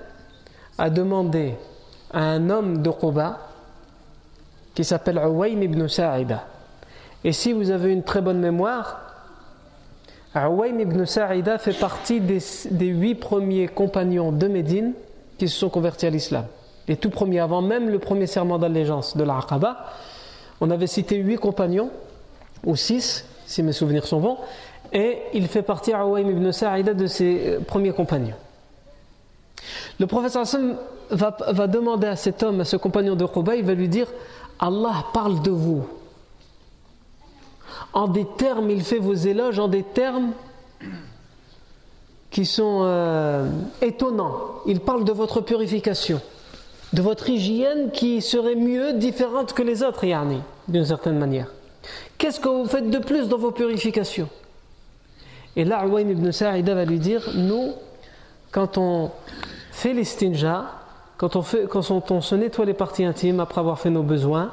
[0.79, 1.55] a demandé
[2.13, 3.39] à un homme de Quba
[4.75, 6.47] qui s'appelle Uwaym ibn Sa'ida.
[7.23, 9.05] Et si vous avez une très bonne mémoire,
[10.35, 12.41] Awaym ibn Sa'ida fait partie des,
[12.87, 14.93] huit premiers compagnons de Médine
[15.39, 16.47] qui se sont convertis à l'islam.
[16.89, 19.87] Les tout premiers, avant même le premier serment d'allégeance de l'Aqaba,
[20.61, 21.91] on avait cité huit compagnons,
[22.65, 24.39] ou six, si mes souvenirs sont bons,
[24.93, 28.35] et il fait partie, Awaym ibn Sa'ida, de ses euh, premiers compagnons.
[29.99, 30.37] Le prophète
[31.11, 34.09] va, va demander à cet homme, à ce compagnon de Quba, il va lui dire
[34.59, 35.85] Allah parle de vous
[37.95, 40.33] en des termes, il fait vos éloges en des termes
[42.31, 43.49] qui sont euh,
[43.81, 44.35] étonnants.
[44.67, 46.21] Il parle de votre purification,
[46.93, 51.54] de votre hygiène qui serait mieux, différente que les autres, Yani, d'une certaine manière.
[52.19, 54.29] Qu'est-ce que vous faites de plus dans vos purifications?
[55.57, 57.73] Et là, Awain ibn Sa'ida va lui dire Nous,
[58.51, 59.11] quand on
[59.73, 60.65] fait les stinja,
[61.17, 64.53] quand on, fait, quand on se nettoie les parties intimes après avoir fait nos besoins,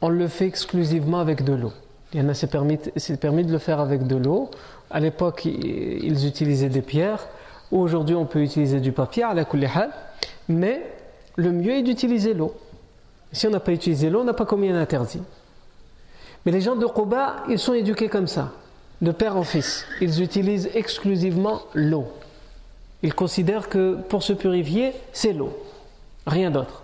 [0.00, 1.72] on le fait exclusivement avec de l'eau.
[2.12, 2.78] Il y en a, c'est permis,
[3.20, 4.50] permis de le faire avec de l'eau.
[4.90, 7.26] À l'époque, ils utilisaient des pierres.
[7.70, 9.46] Aujourd'hui, on peut utiliser du papier, à la
[10.48, 10.82] mais
[11.36, 12.54] le mieux est d'utiliser l'eau.
[13.32, 15.22] Si on n'a pas utilisé l'eau, on n'a pas commis un interdit.
[16.44, 18.50] Mais les gens de Quba, ils sont éduqués comme ça,
[19.00, 19.86] de père en fils.
[20.00, 22.06] Ils utilisent exclusivement l'eau.
[23.02, 25.56] Ils considèrent que pour se purifier, c'est l'eau,
[26.26, 26.82] rien d'autre.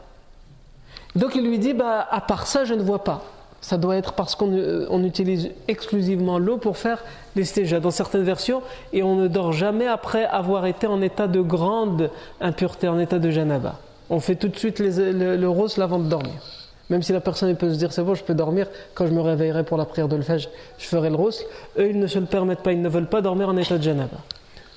[1.17, 3.25] Donc il lui dit, bah, à part ça, je ne vois pas.
[3.61, 7.03] Ça doit être parce qu'on euh, utilise exclusivement l'eau pour faire
[7.35, 11.41] l'estéja dans certaines versions et on ne dort jamais après avoir été en état de
[11.41, 13.81] grande impureté, en état de janaba.
[14.11, 16.58] On fait tout de suite le, le rose avant de dormir.
[16.91, 19.21] Même si la personne peut se dire c'est bon, je peux dormir, quand je me
[19.21, 20.49] réveillerai pour la prière de le je
[20.79, 21.45] ferai le rosle.
[21.79, 23.83] Eux, ils ne se le permettent pas, ils ne veulent pas dormir en état de
[23.83, 24.19] janaba.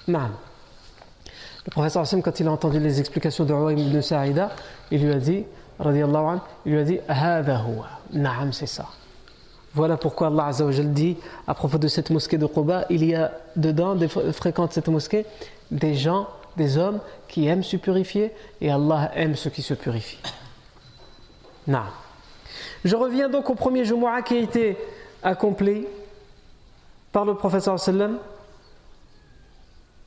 [0.07, 0.31] Naam.
[1.65, 4.51] Le professeur Hassan, quand il a entendu les explications de Ruwaim ibn Sa'ida,
[4.89, 5.45] il lui a dit,
[5.79, 6.99] anhu, il lui a dit,
[8.13, 8.87] Naam, c'est ça.
[9.73, 11.15] Voilà pourquoi Allah Azzawajal dit
[11.47, 15.25] à propos de cette mosquée de Quba, il y a dedans, des, fréquentent cette mosquée,
[15.69, 20.19] des gens, des hommes qui aiment se purifier et Allah aime ceux qui se purifient.
[21.67, 21.85] Naam.
[22.83, 24.77] Je reviens donc au premier Jumu'ah qui a été
[25.21, 25.85] accompli
[27.11, 28.17] par le professeur sallam.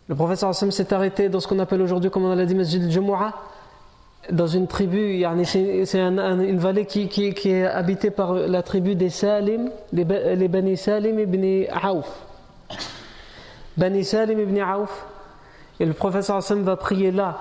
[0.09, 2.83] Le professeur sallam s'est arrêté dans ce qu'on appelle aujourd'hui, comme on l'a dit, Masjid
[2.83, 3.35] al-Jumu'ah,
[4.31, 7.11] dans une tribu, c'est une vallée qui,
[7.45, 12.09] est habitée par la tribu des Salim, les, Bani Salim ibn Aouf.
[13.77, 15.07] Bani Salim ibn Aouf.
[15.79, 17.39] Et le professeur Hassan va prier là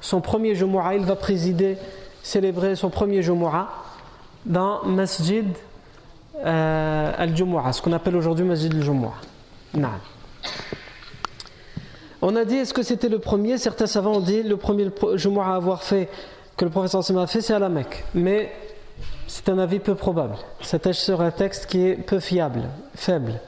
[0.00, 1.76] son premier Jumu'ah, il va présider,
[2.22, 3.68] célébrer son premier Jumu'ah
[4.46, 5.46] dans Masjid
[6.44, 9.12] euh, al-Jumu'ah, ce qu'on appelle aujourd'hui Masjid al-Jumu'ah.
[12.22, 13.58] On a dit, est-ce que c'était le premier?
[13.58, 16.08] Certains savants ont dit, le premier Jumu'ah à avoir fait,
[16.56, 18.04] que le professeur a fait, c'est à la Mecque.
[18.14, 18.52] Mais
[19.26, 20.36] c'est un avis peu probable.
[20.60, 22.62] C'est sur un texte qui est peu fiable,
[22.94, 23.40] faible.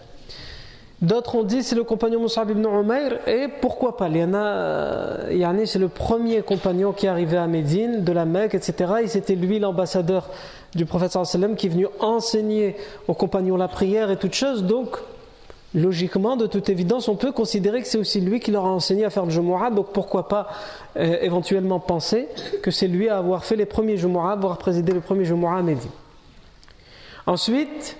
[1.03, 4.09] D'autres ont dit c'est le compagnon Moussab ibn Umayr et pourquoi pas?
[4.09, 8.12] Il y en a, euh, c'est le premier compagnon qui est arrivé à Médine, de
[8.12, 8.93] la Mecque, etc.
[9.03, 10.31] Et c'était lui l'ambassadeur
[10.77, 12.77] du prophète sallam qui est venu enseigner
[13.09, 14.62] aux compagnons la prière et toutes choses.
[14.62, 14.97] Donc,
[15.75, 19.05] logiquement, de toute évidence, on peut considérer que c'est aussi lui qui leur a enseigné
[19.05, 19.71] à faire le Jumu'ah.
[19.71, 20.47] Donc, pourquoi pas
[20.97, 22.29] euh, éventuellement penser
[22.62, 25.62] que c'est lui à avoir fait les premiers Jumu'ah, avoir présidé le premier Jumu'ah à
[25.62, 25.91] Médine.
[27.27, 27.97] Ensuite,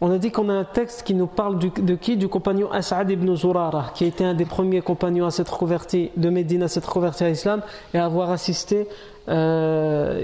[0.00, 2.16] on a dit qu'on a un texte qui nous parle de qui?
[2.18, 6.10] Du compagnon As'ad ibn Zurara, qui a été un des premiers compagnons à s'être converti
[6.16, 7.62] de Médine, à s'être converti à l'islam
[7.94, 8.88] et à avoir assisté
[9.28, 10.20] euh,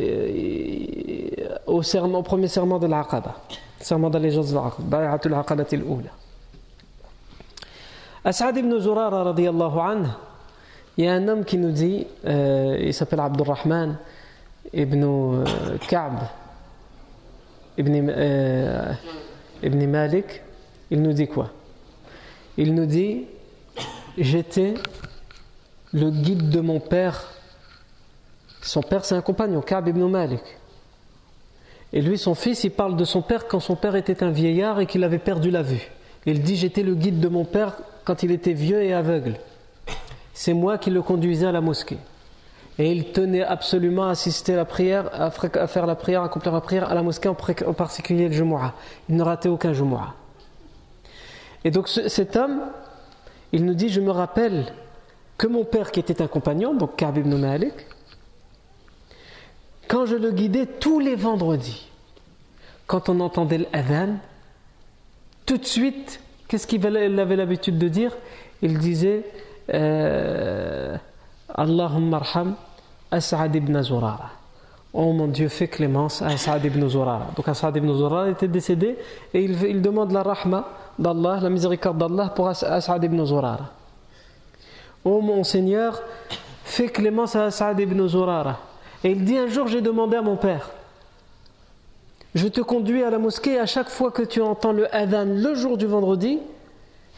[1.66, 1.80] au,
[2.22, 3.36] premier serment de l'Aqaba,
[3.80, 5.44] serment d'allégeance de l'Aqaba, Aqaba
[8.24, 10.06] As'ad ibn Zurara, radiallahu
[10.98, 13.96] il y a un homme qui nous dit, euh, il s'appelle Abdurrahman
[14.74, 16.18] ibn euh, Ka'b
[17.78, 18.10] ibn.
[19.62, 20.42] Ibn Malik,
[20.90, 21.50] il nous dit quoi?
[22.56, 23.26] Il nous dit
[24.18, 24.74] J'étais
[25.92, 27.32] le guide de mon père.
[28.60, 30.42] Son père, c'est un compagnon, Ka'b ibn Malik.
[31.92, 34.80] Et lui, son fils, il parle de son père quand son père était un vieillard
[34.80, 35.90] et qu'il avait perdu la vue.
[36.26, 39.36] Il dit J'étais le guide de mon père quand il était vieux et aveugle.
[40.34, 41.98] C'est moi qui le conduisais à la mosquée.
[42.78, 46.52] Et il tenait absolument à assister à la prière, à faire la prière, à accomplir
[46.52, 47.34] la prière à la mosquée, en
[47.74, 48.74] particulier le Jumu'ah.
[49.08, 50.14] Il ne ratait aucun Jumu'ah.
[51.64, 52.60] Et donc cet homme,
[53.52, 54.72] il nous dit, je me rappelle
[55.36, 57.74] que mon père qui était un compagnon, donc Ka'b ibn Malik,
[59.86, 61.90] quand je le guidais tous les vendredis,
[62.86, 64.14] quand on entendait l'adhan,
[65.44, 68.16] tout de suite, qu'est-ce qu'il avait l'habitude de dire?
[68.62, 69.24] Il disait...
[69.74, 70.96] Euh,
[71.54, 72.54] Allahumma arham
[73.10, 74.30] As'ad ibn Zurara.
[74.94, 77.28] Oh mon Dieu, fais clémence à As'ad ibn Zurara.
[77.36, 78.96] Donc As'ad ibn Zurara était décédé
[79.32, 83.70] et il, demande la rahma d'Allah, la miséricorde d'Allah pour As'ad ibn Zurara.
[85.04, 86.00] Oh mon Seigneur,
[86.64, 88.58] fais clémence à As'ad ibn Zurara.
[89.04, 90.70] Et il dit un jour, j'ai demandé à mon père,
[92.34, 95.54] je te conduis à la mosquée à chaque fois que tu entends le adhan le
[95.54, 96.38] jour du vendredi,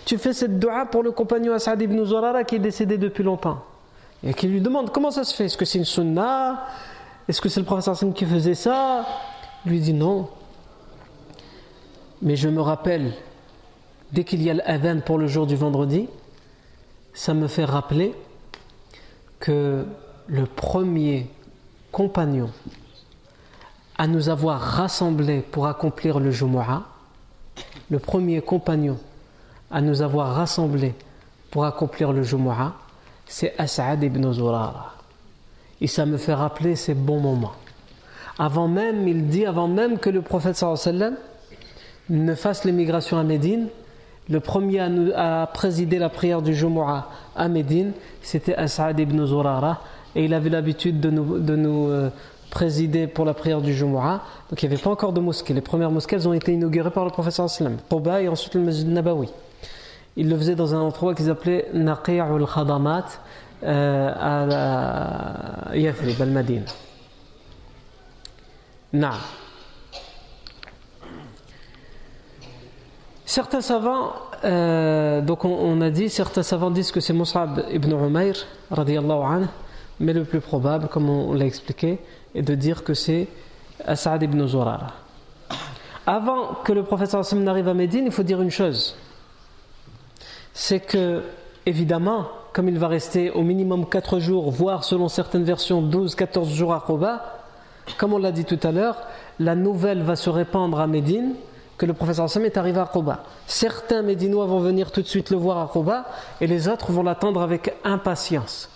[0.04, 3.62] tu fais cette dua pour le compagnon As'ad ibn Zurara qui est décédé depuis longtemps
[4.22, 5.46] et qui lui demande comment ça se fait?
[5.46, 6.66] Est-ce que c'est une sunna?
[7.28, 9.06] Est-ce que c'est le professeur Hassan qui faisait ça?
[9.64, 10.28] Il lui dit non.
[12.22, 13.12] Mais je me rappelle,
[14.12, 16.08] dès qu'il y a l'adhan pour le jour du vendredi,
[17.12, 18.14] ça me fait rappeler
[19.40, 19.86] que
[20.26, 21.30] le premier
[21.92, 22.50] compagnon
[23.96, 26.82] à nous avoir rassemblés pour accomplir le Jumu'ah,
[27.90, 28.98] le premier compagnon
[29.70, 30.94] à nous avoir rassemblés
[31.50, 32.72] pour accomplir le Jumu'ah,
[33.26, 34.94] c'est As'ad ibn Zurara.
[35.80, 37.52] Et ça me fait rappeler ces bons moments.
[38.38, 41.16] Avant même, il dit, avant même que le prophète sallam
[42.10, 43.68] ne fasse l'émigration à Médine,
[44.28, 44.80] le premier
[45.14, 49.80] à, présider la prière du Jumu'ah à Médine, c'était As'ad ibn Zurara,
[50.16, 52.10] et il avait l'habitude de nous, de nous euh,
[52.50, 54.22] présider pour la prière du Jumu'ah.
[54.50, 55.54] Donc il n'y avait pas encore de mosquée.
[55.54, 58.62] Les premières mosquées elles ont été inaugurées par le prophète sallam, Quba et ensuite le
[58.62, 59.28] Masjid Nabawi.
[60.16, 63.06] Il le faisait dans un endroit qu'ils appelaient Naqi'ul Khadamat
[63.64, 66.64] euh, à Yathrib, al-Madina.
[73.24, 74.12] Certains savants,
[74.44, 78.34] euh, donc on, a dit, certains savants disent que c'est Mus'ab ibn Umayr,
[78.70, 79.46] anhu,
[79.98, 81.98] mais le plus probable, comme on, l'a expliqué,
[82.36, 83.26] est de dire que c'est
[83.84, 84.92] As'ad ibn Zurara.
[86.06, 88.94] Avant que le prophète n'arrive à Médine, il faut dire une chose
[90.54, 91.22] c'est que,
[91.66, 96.72] évidemment, comme il va rester au minimum 4 jours, voire selon certaines versions 12-14 jours
[96.72, 97.42] à Koba,
[97.98, 98.96] comme on l'a dit tout à l'heure,
[99.40, 101.34] la nouvelle va se répandre à Médine
[101.76, 103.24] que le professeur Sam est arrivé à Koba.
[103.48, 106.06] Certains Médinois vont venir tout de suite le voir à Koba
[106.40, 108.70] et les autres vont l'attendre avec impatience.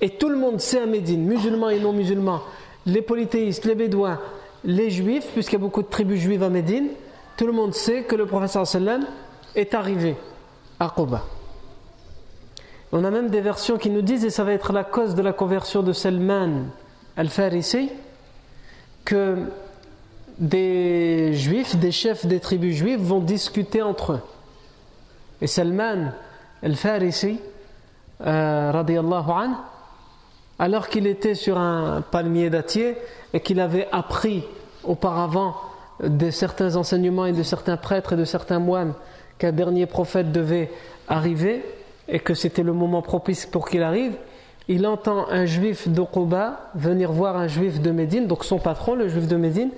[0.00, 2.42] Et tout le monde sait à Médine, musulmans et non musulmans,
[2.86, 4.20] les polythéistes, les bédouins,
[4.64, 6.90] les juifs, puisqu'il y a beaucoup de tribus juives à Médine,
[7.36, 9.04] tout le monde sait que le professeur sallam
[9.58, 10.16] est arrivé
[10.80, 11.24] à Quba.
[12.92, 15.22] On a même des versions qui nous disent, et ça va être la cause de
[15.22, 16.66] la conversion de Salman
[17.16, 17.90] al-Farisi,
[19.04, 19.36] que
[20.38, 24.20] des juifs, des chefs des tribus juives vont discuter entre eux.
[25.42, 26.12] Et Salman
[26.62, 27.40] al-Farisi,
[28.24, 29.54] euh, anhu,
[30.58, 32.96] alors qu'il était sur un palmier dattier
[33.32, 34.44] et qu'il avait appris
[34.84, 35.56] auparavant
[36.00, 38.94] de certains enseignements et de certains prêtres et de certains moines
[39.38, 40.70] qu'un dernier prophète devait
[41.08, 41.64] arriver
[42.08, 44.14] et que c'était le moment propice pour qu'il arrive,
[44.68, 49.08] il entend un juif d'Okoba venir voir un juif de Médine, donc son patron, le
[49.08, 49.70] juif de Médine,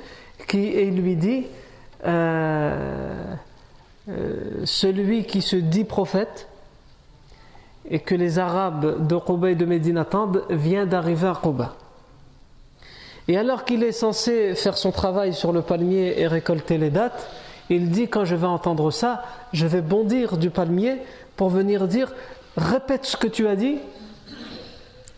[0.49, 1.47] qui et lui dit
[2.07, 3.35] euh,
[4.09, 6.49] euh, Celui qui se dit prophète
[7.89, 11.77] et que les Arabes d'Okoba et de Médine attendent vient d'arriver à Koba.
[13.29, 17.29] Et alors qu'il est censé faire son travail sur le palmier et récolter les dates,
[17.71, 20.99] il dit quand je vais entendre ça, je vais bondir du palmier
[21.37, 22.13] pour venir dire
[22.57, 23.79] répète ce que tu as dit.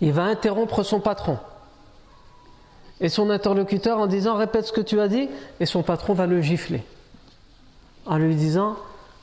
[0.01, 1.39] Il va interrompre son patron
[3.01, 5.29] et son interlocuteur en disant répète ce que tu as dit
[5.61, 6.85] et son patron va le gifler
[8.07, 8.77] en lui disant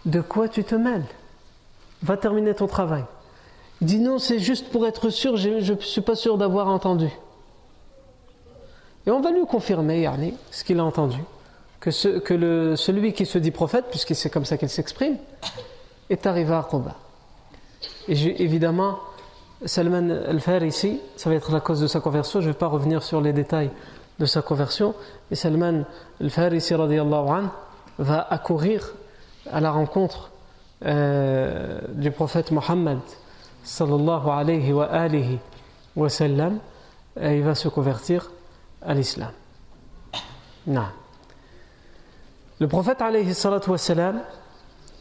[0.05, 1.05] de quoi tu te mêles?
[2.01, 3.03] Va terminer ton travail.
[3.81, 7.09] Il dit non, c'est juste pour être sûr, je ne suis pas sûr d'avoir entendu.
[9.05, 11.19] Et on va lui confirmer, Yarni, ce qu'il a entendu
[11.79, 15.17] que, celui qui se dit prophète, puisque c'est comme ça qu'il s'exprime,
[16.09, 16.95] est arrivé à Quba.
[18.07, 18.99] Et évidemment,
[19.65, 23.03] Salman al-Farisi, ça va être la cause de sa conversion, je ne vais pas revenir
[23.03, 23.71] sur les détails
[24.19, 24.95] de sa conversion,
[25.29, 25.85] mais Salman
[26.19, 26.73] al-Farisi
[27.97, 28.93] va accourir
[29.51, 30.31] à la rencontre
[30.85, 32.99] euh, du prophète Mohammed
[33.63, 36.07] sallallahu alayhi wa
[37.21, 38.31] et il va se convertir
[38.81, 39.31] à l'islam.
[40.67, 40.85] Non.
[42.59, 43.01] Le prophète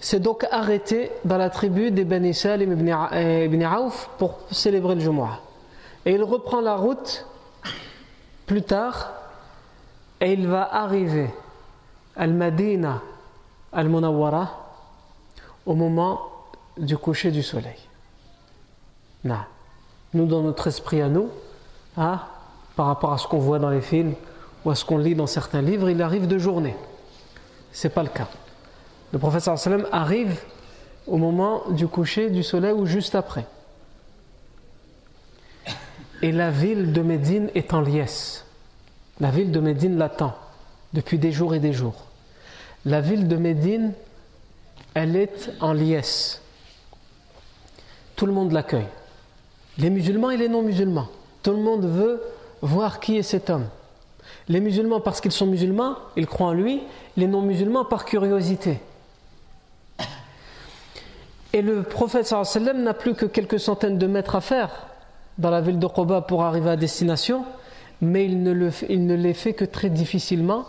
[0.01, 5.41] s'est donc arrêté dans la tribu des Bani Salim ibn Auf pour célébrer le Jumu'ah.
[6.07, 7.27] Et il reprend la route
[8.47, 9.13] plus tard
[10.21, 11.31] et il va arriver
[12.15, 13.03] al-Madina
[13.73, 14.49] al-Munawwara
[15.67, 16.21] au moment
[16.77, 17.79] du coucher du soleil.
[20.15, 21.29] Nous, dans notre esprit à nous,
[21.97, 22.21] hein,
[22.77, 24.15] par rapport à ce qu'on voit dans les films
[24.65, 26.77] ou à ce qu'on lit dans certains livres, il arrive de journée
[27.73, 28.29] c'est pas le cas.
[29.13, 29.49] Le prophète
[29.93, 30.39] arrive
[31.07, 33.47] au moment du coucher du soleil ou juste après.
[36.23, 38.45] Et la ville de Médine est en liesse.
[39.21, 40.37] La ville de Médine l'attend
[40.93, 42.05] depuis des jours et des jours.
[42.85, 43.93] La ville de Médine,
[44.95, 46.43] elle est en liesse.
[48.17, 48.89] Tout le monde l'accueille.
[49.79, 51.09] Les musulmans et les non-musulmans.
[51.43, 52.21] Tout le monde veut
[52.63, 53.69] voir qui est cet homme.
[54.49, 56.81] Les musulmans parce qu'ils sont musulmans, ils croient en lui,
[57.17, 58.81] les non-musulmans par curiosité.
[61.53, 62.33] Et le prophète
[62.75, 64.71] n'a plus que quelques centaines de mètres à faire
[65.39, 67.45] dans la ville de Quba pour arriver à destination,
[68.01, 70.67] mais il ne, le, les fait que très difficilement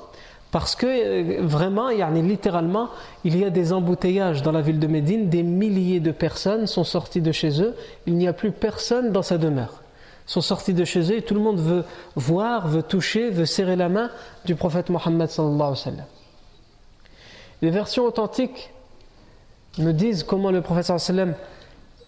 [0.52, 2.90] parce que euh, vraiment, littéralement,
[3.24, 6.84] il y a des embouteillages dans la ville de Médine, des milliers de personnes sont
[6.84, 7.76] sorties de chez eux,
[8.08, 9.84] il n'y a plus personne dans sa demeure
[10.30, 11.84] sont sortis de chez eux et tout le monde veut
[12.16, 14.12] voir, veut toucher, veut serrer la main
[14.46, 15.28] du prophète Mohammed
[17.64, 18.72] Les versions authentiques
[19.80, 20.92] nous disent comment le prophète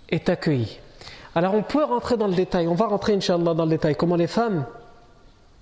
[0.10, 0.78] est accueilli.
[1.34, 4.18] Alors on peut rentrer dans le détail, on va rentrer inshallah dans le détail, comment
[4.18, 4.66] les femmes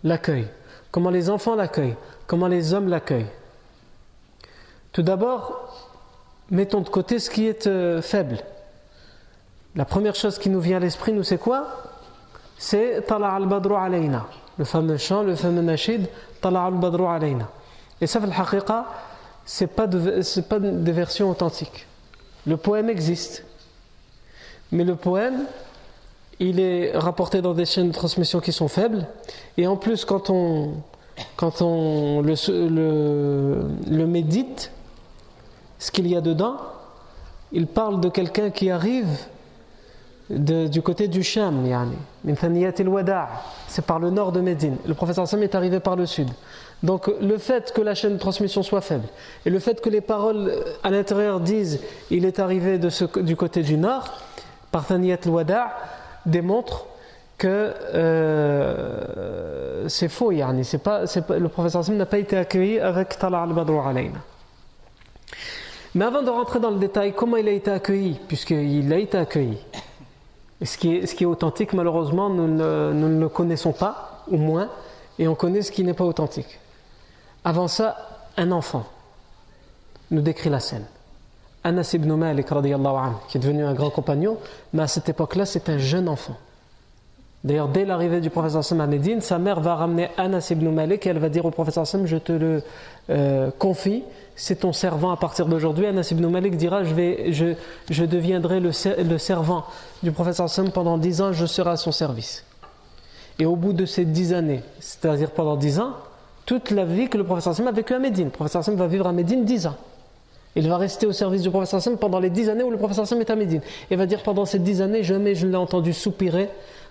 [0.03, 0.49] l'accueillent,
[0.91, 1.95] comment les enfants l'accueillent,
[2.27, 3.31] comment les hommes l'accueillent.
[4.91, 5.95] Tout d'abord,
[6.51, 8.39] mettons de côté ce qui est euh, faible.
[9.75, 11.88] La première chose qui nous vient à l'esprit, nous, c'est quoi?
[12.61, 14.27] C'est Tala al-Badru alayna.
[14.57, 16.07] Le fameux chant, le fameux nashid,
[16.41, 17.49] Tala al-Badru alayna.
[18.01, 18.85] Et ça, le haqiqa,
[19.45, 21.87] ce n'est pas, pas des versions authentiques.
[22.45, 23.45] Le poème existe.
[24.73, 25.45] Mais le poème,
[26.39, 29.07] il est rapporté dans des chaînes de transmission qui sont faibles.
[29.57, 30.73] Et en plus, quand on,
[31.37, 32.33] quand on le,
[32.67, 34.73] le, le médite,
[35.79, 36.57] ce qu'il y a dedans,
[37.53, 39.07] il parle de quelqu'un qui arrive
[40.29, 41.65] du côté du Sham,
[43.67, 44.77] c'est par le nord de Médine.
[44.85, 46.29] Le professeur Sam est arrivé par le sud.
[46.83, 49.07] Donc le fait que la chaîne de transmission soit faible
[49.45, 53.35] et le fait que les paroles à l'intérieur disent il est arrivé de ce, du
[53.35, 54.05] côté du nord,
[54.71, 55.71] par Thaniyat al-Wada'
[56.25, 56.85] démontre
[57.37, 60.31] que euh, c'est faux.
[60.31, 60.63] Yani.
[60.83, 64.19] Pas, pas, le professeur Sam n'a pas été accueilli avec Tala al-Badru alayna.
[65.95, 68.19] Mais avant de rentrer dans le détail, comment il a été accueilli?
[68.27, 69.57] Puisqu'il a été accueilli.
[70.63, 74.69] Ce qui, est, authentique, malheureusement, nous ne, nous ne le connaissons pas, ou moins,
[75.17, 76.59] et on connaît ce qui n'est pas authentique.
[77.45, 77.95] Avant ça,
[78.35, 78.85] un enfant
[80.11, 80.85] nous décrit la scène.
[81.63, 84.37] Anas ibn Malik, qui est devenu un grand compagnon,
[84.73, 86.35] mais à cette époque-là, c'est un jeune enfant.
[87.43, 91.07] D'ailleurs, dès l'arrivée du professeur Sam à Médine, sa mère va ramener Anas ibn Malik
[91.07, 92.61] et elle va dire au professeur Sam Je te le
[93.09, 94.03] euh, confie,
[94.35, 95.85] c'est ton servant à partir d'aujourd'hui.
[95.85, 97.53] Anas ibn Malik dira Je, vais, je,
[97.89, 98.71] je deviendrai le,
[99.03, 99.63] le, servant
[100.03, 102.43] du professeur Sam pendant dix ans, je serai à son service.
[103.39, 105.93] Et au bout de ces dix années, c'est-à-dire pendant dix ans,
[106.45, 108.25] toute la vie que le professeur Sam a vécu à Médine.
[108.25, 109.77] Le professeur Sam va vivre à Médine dix ans.
[110.57, 113.07] Il va rester au service du professeur Sam pendant les dix années où le professeur
[113.07, 113.61] Sam est à Médine.
[113.91, 116.49] Et va dire pendant ces dix années, jamais je ne l'ai entendu soupirer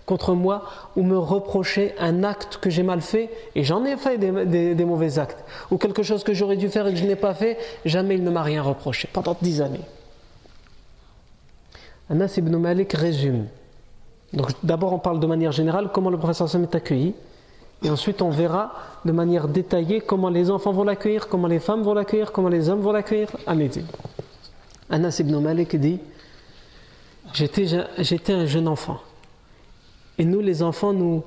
[0.08, 0.64] contre moi
[0.96, 5.18] ou me reprocher un acte que j'ai mal fait, et j'en ai fait des, mauvais
[5.18, 8.14] actes, ou quelque chose que j'aurais dû faire et que je n'ai pas fait, jamais
[8.14, 9.84] il ne m'a rien reproché, pendant dix années.
[12.08, 13.48] Anas ibn Malik résume.
[14.32, 17.14] Donc d'abord on parle de manière générale comment le professeur Sam est accueilli,
[17.82, 18.72] et ensuite on verra
[19.04, 22.70] de manière détaillée comment les enfants vont l'accueillir, comment les femmes vont l'accueillir, comment les
[22.70, 23.86] hommes vont l'accueillir à Médine.
[24.88, 26.00] Anas ibn Malik dit
[27.34, 29.00] J'étais un jeune enfant.
[30.18, 31.22] Et nous, les enfants, nous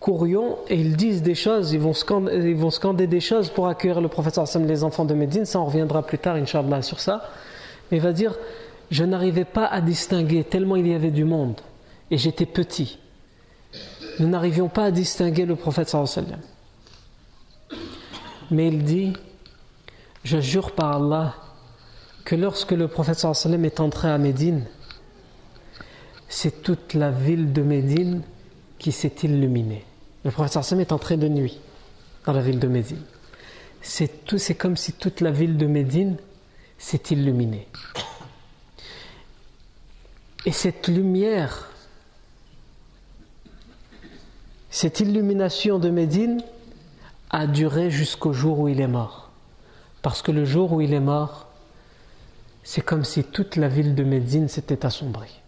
[0.00, 3.68] courions et ils disent des choses, ils vont scander, ils vont scander des choses pour
[3.68, 5.44] accueillir le professeur les enfants de Médine.
[5.44, 7.28] Ça, on reviendra plus tard, Inch'Allah, sur ça.
[7.90, 8.34] Mais il va dire
[8.90, 11.60] Je n'arrivais pas à distinguer tellement il y avait du monde.
[12.10, 12.98] Et j'étais petit.
[14.18, 16.40] Nous n'arrivions pas à distinguer le prophète sallam.
[18.50, 19.12] Mais il dit
[20.24, 21.34] Je jure par Allah
[22.24, 24.64] que lorsque le prophète sallam est entré à Médine,
[26.30, 28.22] c'est toute la ville de Médine
[28.78, 29.84] qui s'est illuminée.
[30.24, 31.60] Le professeur Sam est entré de nuit
[32.24, 33.02] dans la ville de Médine.
[33.82, 36.16] C'est tout, c'est comme si toute la ville de Médine
[36.78, 37.66] s'est illuminée.
[40.46, 41.68] Et cette lumière,
[44.70, 46.42] cette illumination de Médine
[47.30, 49.30] a duré jusqu'au jour où il est mort.
[50.00, 51.48] Parce que le jour où il est mort,
[52.62, 55.40] c'est comme si toute la ville de Médine s'était assombrie.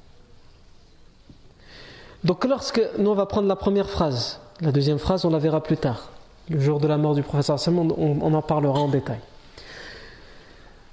[2.24, 5.62] Donc lorsque nous on va prendre la première phrase, la deuxième phrase on la verra
[5.62, 6.10] plus tard.
[6.48, 9.18] Le jour de la mort du professeur Sam, on, en parlera en détail.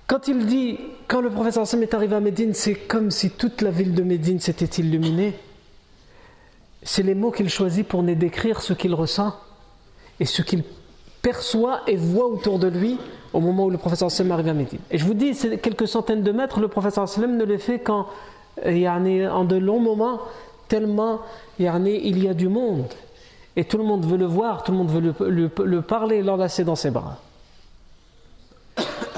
[0.08, 3.62] Quand il dit, quand le professeur Sam est arrivé à Médine, c'est comme si toute
[3.62, 5.38] la ville de Médine s'était illuminée.
[6.82, 9.36] C'est les mots qu'il choisit pour décrire ce qu'il ressent
[10.20, 10.64] et ce qu'il
[11.22, 12.98] perçoit et voit autour de lui
[13.34, 14.80] au moment où le professeur Sam arrive à Médine.
[14.90, 17.80] Et je vous dis, c'est quelques centaines de mètres, le professeur Sam ne les fait
[17.80, 18.08] qu'en
[18.66, 20.22] en de longs moments
[20.70, 21.20] tellement
[21.60, 21.66] il
[22.24, 22.88] y a du monde
[23.56, 26.64] et tout le monde veut le voir, tout le monde veut le, le, parler, l'enlacer
[26.64, 27.18] dans ses bras.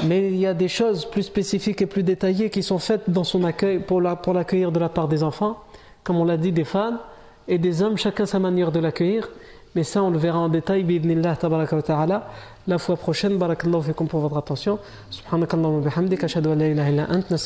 [0.05, 3.23] Mais il y a des choses plus spécifiques et plus détaillées qui sont faites dans
[3.23, 5.59] son accueil pour l'accueillir de la part des enfants,
[6.03, 6.97] comme on l'a dit, des femmes
[7.47, 9.29] et des hommes, chacun sa manière de l'accueillir.
[9.75, 10.83] Mais ça, on le verra en détail,
[11.85, 12.27] ta'ala,
[12.67, 13.37] la fois prochaine.
[13.37, 14.79] Barakallahu fikum pour votre attention.
[15.11, 17.37] Subhanakallahu wa ashhadu an la ilaha illa ant, wa.